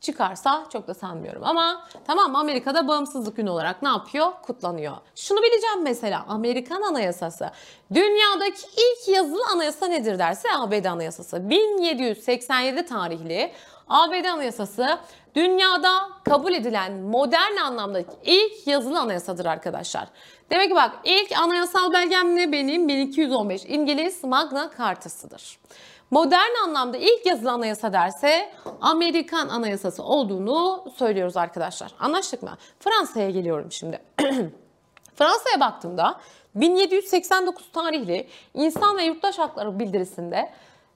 çıkarsa 0.00 0.66
çok 0.72 0.88
da 0.88 0.94
sanmıyorum 0.94 1.44
ama 1.44 1.86
tamam 2.06 2.36
Amerika'da 2.36 2.88
bağımsızlık 2.88 3.36
günü 3.36 3.50
olarak 3.50 3.82
ne 3.82 3.88
yapıyor? 3.88 4.32
Kutlanıyor. 4.42 4.96
Şunu 5.14 5.42
bileceğim 5.42 5.82
mesela 5.82 6.24
Amerikan 6.28 6.82
Anayasası. 6.82 7.50
Dünyadaki 7.94 8.66
ilk 8.66 9.08
yazılı 9.08 9.42
anayasa 9.54 9.86
nedir 9.86 10.18
derse 10.18 10.48
ABD 10.58 10.84
Anayasası. 10.84 11.50
1787 11.50 12.86
tarihli 12.86 13.52
ABD 13.88 14.24
Anayasası 14.24 14.98
dünyada 15.34 15.90
kabul 16.24 16.52
edilen 16.52 16.92
modern 16.92 17.56
anlamda 17.56 18.02
ilk 18.24 18.66
yazılı 18.66 19.00
anayasadır 19.00 19.44
arkadaşlar. 19.44 20.08
Demek 20.50 20.68
ki 20.68 20.74
bak 20.74 20.92
ilk 21.04 21.38
anayasal 21.38 21.92
belgem 21.92 22.36
ne 22.36 22.52
benim? 22.52 22.88
1215 22.88 23.64
İngiliz 23.64 24.24
Magna 24.24 24.70
Carta'sıdır. 24.78 25.58
Modern 26.10 26.64
anlamda 26.64 26.96
ilk 26.96 27.26
yazılı 27.26 27.50
anayasa 27.50 27.92
derse 27.92 28.52
Amerikan 28.80 29.48
anayasası 29.48 30.02
olduğunu 30.02 30.84
söylüyoruz 30.96 31.36
arkadaşlar. 31.36 31.92
Anlaştık 32.00 32.42
mı? 32.42 32.56
Fransa'ya 32.80 33.30
geliyorum 33.30 33.72
şimdi. 33.72 34.02
Fransa'ya 35.14 35.60
baktığımda 35.60 36.20
1789 36.54 37.72
tarihli 37.72 38.28
İnsan 38.54 38.96
ve 38.96 39.02
Yurttaş 39.02 39.38
Hakları 39.38 39.78
bildirisinde 39.78 40.52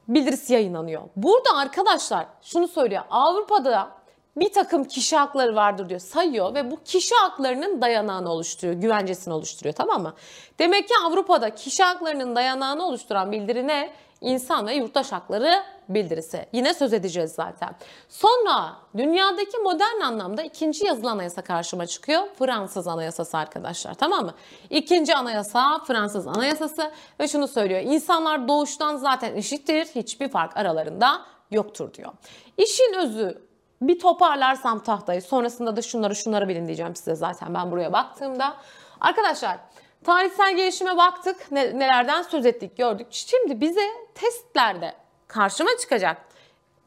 bildirisi 0.09 0.53
yayınlanıyor. 0.53 1.03
Burada 1.17 1.57
arkadaşlar 1.57 2.27
şunu 2.43 2.69
söylüyor. 2.69 3.03
Avrupa'da 3.11 3.91
bir 4.37 4.53
takım 4.53 4.85
kişi 4.85 5.17
hakları 5.17 5.55
vardır 5.55 5.89
diyor 5.89 6.01
sayıyor 6.01 6.55
ve 6.55 6.71
bu 6.71 6.83
kişi 6.85 7.15
haklarının 7.15 7.83
dayanağını 7.83 8.33
oluşturuyor, 8.33 8.81
güvencesini 8.81 9.35
oluşturuyor 9.35 9.75
tamam 9.75 10.03
mı? 10.03 10.15
Demek 10.59 10.89
ki 10.89 10.95
Avrupa'da 11.05 11.55
kişi 11.55 11.83
haklarının 11.83 12.37
dayanağını 12.37 12.87
oluşturan 12.87 13.33
bildiri 13.33 13.69
ne? 13.69 13.93
İnsan 14.21 14.67
ve 14.67 14.75
Yurttaş 14.75 15.13
Hakları 15.13 15.63
bildirisi. 15.89 16.47
Yine 16.53 16.75
söz 16.75 16.93
edeceğiz 16.93 17.33
zaten. 17.33 17.77
Sonra 18.09 18.77
dünyadaki 18.97 19.59
modern 19.59 20.01
anlamda 20.01 20.43
ikinci 20.43 20.87
yazılı 20.87 21.11
anayasa 21.11 21.43
karşıma 21.43 21.87
çıkıyor. 21.87 22.23
Fransız 22.39 22.89
anayasası 22.89 23.39
arkadaşlar 23.39 23.95
tamam 23.95 24.25
mı? 24.25 24.35
İkinci 24.71 25.15
anayasa 25.15 25.79
Fransız 25.79 26.27
anayasası 26.27 26.91
ve 27.21 27.29
şunu 27.29 27.49
söylüyor. 27.49 27.81
İnsanlar 27.81 28.49
doğuştan 28.49 28.97
zaten 28.97 29.37
eşittir. 29.37 29.87
Hiçbir 29.87 30.29
fark 30.29 30.57
aralarında 30.57 31.23
yoktur 31.51 31.95
diyor. 31.95 32.13
İşin 32.59 32.95
özü 32.95 33.54
bir 33.89 33.99
toparlarsam 33.99 34.83
tahtayı 34.83 35.23
sonrasında 35.23 35.77
da 35.77 35.83
şunları 35.83 36.17
şunları 36.17 36.49
bilin 36.49 36.67
diyeceğim 36.67 36.97
size 36.97 37.15
zaten 37.15 37.55
ben 37.55 37.71
buraya 37.71 37.93
baktığımda. 37.93 38.57
Arkadaşlar 39.01 39.59
tarihsel 40.05 40.57
gelişime 40.57 40.97
baktık 40.97 41.53
ne, 41.53 41.79
nelerden 41.79 42.23
söz 42.23 42.47
ettik 42.47 42.77
gördük. 42.77 43.07
Şimdi 43.11 43.61
bize 43.61 43.89
testlerde 44.15 44.93
karşıma 45.29 45.71
çıkacak 45.81 46.17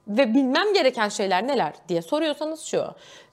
ve 0.08 0.34
bilmem 0.34 0.74
gereken 0.74 1.10
şeyler 1.10 1.48
neler 1.48 1.74
diye 1.90 2.02
soruyorsanız 2.02 2.62
şu. 2.62 2.86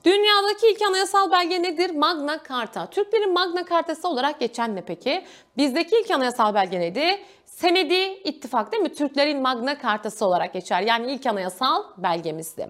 Dünyadaki 0.05 0.70
ilk 0.70 0.83
anayasal 0.83 1.33
belge 1.33 1.62
nedir? 1.62 1.90
Magna 1.90 2.40
Carta. 2.48 2.87
Türklerin 2.87 3.33
Magna 3.33 3.64
Cartası 3.70 4.09
olarak 4.09 4.40
geçen 4.40 4.77
ne 4.77 4.81
peki? 4.81 5.24
Bizdeki 5.57 5.96
ilk 5.96 6.11
anayasal 6.11 6.55
belge 6.55 6.81
neydi? 6.81 7.22
Senedi 7.57 8.21
ittifak 8.25 8.73
değil 8.73 8.83
mi? 8.83 8.95
Türklerin 8.95 9.43
Magna 9.43 9.79
Cartası 9.83 10.27
olarak 10.27 10.53
geçer. 10.53 10.83
Yani 10.83 11.12
ilk 11.12 11.27
anayasal 11.27 11.83
belgemizdi. 11.97 12.69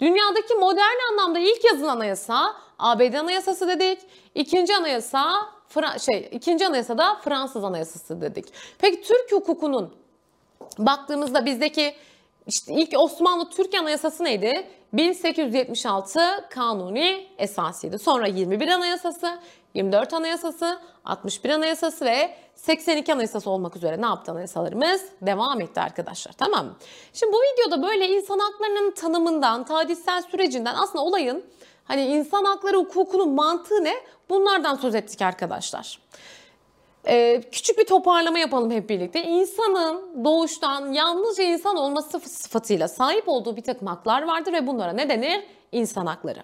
Dünyadaki 0.00 0.54
modern 0.54 1.12
anlamda 1.12 1.38
ilk 1.38 1.64
yazılan 1.64 1.96
anayasa 1.96 2.56
ABD 2.78 3.14
Anayasası 3.14 3.68
dedik. 3.68 3.98
İkinci 4.34 4.76
anayasa 4.76 5.32
Fra 5.68 5.98
şey 5.98 6.28
ikinci 6.32 6.66
anayasada 6.66 7.14
Fransız 7.14 7.64
Anayasası 7.64 8.20
dedik. 8.20 8.44
Peki 8.78 9.02
Türk 9.02 9.32
hukukunun 9.32 9.94
baktığımızda 10.78 11.46
bizdeki 11.46 11.94
işte 12.46 12.74
ilk 12.74 12.98
Osmanlı 12.98 13.50
Türk 13.50 13.74
Anayasası 13.74 14.24
neydi? 14.24 14.66
1876 14.92 16.20
kanuni 16.50 17.26
esasıydı. 17.38 17.98
Sonra 17.98 18.26
21 18.26 18.68
Anayasası, 18.68 19.38
24 19.76 20.12
Anayasası, 20.12 20.78
61 21.04 21.50
Anayasası 21.50 22.04
ve 22.04 22.34
82 22.54 23.12
Anayasası 23.12 23.50
olmak 23.50 23.76
üzere 23.76 24.02
ne 24.02 24.06
yaptı 24.06 24.32
anayasalarımız? 24.32 25.02
Devam 25.22 25.60
etti 25.60 25.80
arkadaşlar 25.80 26.32
tamam 26.32 26.66
mı? 26.66 26.76
Şimdi 27.12 27.32
bu 27.32 27.36
videoda 27.36 27.82
böyle 27.88 28.08
insan 28.08 28.38
haklarının 28.38 28.90
tanımından, 28.90 29.64
tarihsel 29.64 30.22
sürecinden 30.22 30.74
aslında 30.74 31.04
olayın 31.04 31.44
hani 31.84 32.06
insan 32.06 32.44
hakları 32.44 32.76
hukukunun 32.76 33.28
mantığı 33.28 33.84
ne? 33.84 33.94
Bunlardan 34.28 34.74
söz 34.74 34.94
ettik 34.94 35.22
arkadaşlar. 35.22 35.98
Ee, 37.08 37.42
küçük 37.52 37.78
bir 37.78 37.86
toparlama 37.86 38.38
yapalım 38.38 38.70
hep 38.70 38.88
birlikte. 38.90 39.22
İnsanın 39.22 40.24
doğuştan 40.24 40.92
yalnızca 40.92 41.44
insan 41.44 41.76
olması 41.76 42.20
sıfatıyla 42.20 42.88
sahip 42.88 43.28
olduğu 43.28 43.56
bir 43.56 43.62
takım 43.62 43.88
haklar 43.88 44.22
vardır 44.22 44.52
ve 44.52 44.66
bunlara 44.66 44.92
ne 44.92 45.08
denir? 45.08 45.42
İnsan 45.72 46.06
hakları. 46.06 46.42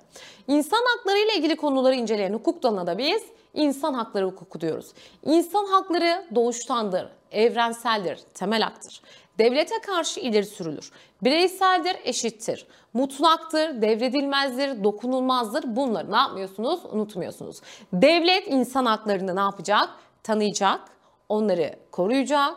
İnsan 0.48 0.82
hakları 0.96 1.18
ile 1.18 1.36
ilgili 1.36 1.56
konuları 1.56 1.94
inceleyen 1.94 2.32
hukuk 2.32 2.62
dalına 2.62 2.86
da 2.86 2.98
biz 2.98 3.22
insan 3.54 3.94
hakları 3.94 4.26
hukuku 4.26 4.60
diyoruz. 4.60 4.92
İnsan 5.24 5.66
hakları 5.66 6.26
doğuştandır, 6.34 7.08
evrenseldir, 7.32 8.18
temel 8.34 8.62
haktır. 8.62 9.02
Devlete 9.38 9.80
karşı 9.80 10.20
ileri 10.20 10.46
sürülür. 10.46 10.92
Bireyseldir, 11.22 11.96
eşittir. 12.04 12.66
Mutlaktır, 12.92 13.82
devredilmezdir, 13.82 14.84
dokunulmazdır. 14.84 15.76
Bunları 15.76 16.12
ne 16.12 16.16
yapmıyorsunuz? 16.16 16.80
Unutmuyorsunuz. 16.92 17.60
Devlet 17.92 18.48
insan 18.48 18.86
haklarını 18.86 19.36
ne 19.36 19.40
yapacak? 19.40 19.88
Tanıyacak, 20.22 20.80
onları 21.28 21.74
koruyacak, 21.92 22.54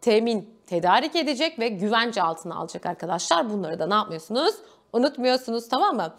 temin, 0.00 0.58
tedarik 0.66 1.16
edecek 1.16 1.58
ve 1.58 1.68
güvence 1.68 2.22
altına 2.22 2.56
alacak 2.56 2.86
arkadaşlar. 2.86 3.50
Bunları 3.50 3.78
da 3.78 3.86
ne 3.86 3.94
yapmıyorsunuz? 3.94 4.54
Unutmuyorsunuz 4.92 5.68
tamam 5.68 5.96
mı? 5.96 6.14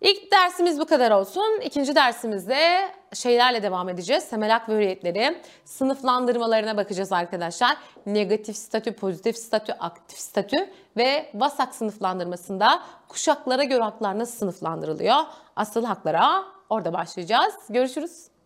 İlk 0.00 0.32
dersimiz 0.32 0.80
bu 0.80 0.86
kadar 0.86 1.10
olsun. 1.10 1.60
İkinci 1.64 1.94
dersimizde 1.94 2.88
şeylerle 3.14 3.62
devam 3.62 3.88
edeceğiz. 3.88 4.30
Temel 4.30 4.50
hak 4.50 4.68
ve 4.68 4.74
hürriyetleri, 4.74 5.42
sınıflandırmalarına 5.64 6.76
bakacağız 6.76 7.12
arkadaşlar. 7.12 7.76
Negatif 8.06 8.56
statü, 8.56 8.92
pozitif 8.92 9.36
statü, 9.36 9.72
aktif 9.72 10.18
statü 10.18 10.56
ve 10.96 11.30
VASAK 11.34 11.74
sınıflandırmasında 11.74 12.82
kuşaklara 13.08 13.64
göre 13.64 13.82
haklar 13.82 14.18
nasıl 14.18 14.38
sınıflandırılıyor? 14.38 15.16
Asıl 15.56 15.84
haklara 15.84 16.44
orada 16.70 16.92
başlayacağız. 16.92 17.54
Görüşürüz. 17.68 18.37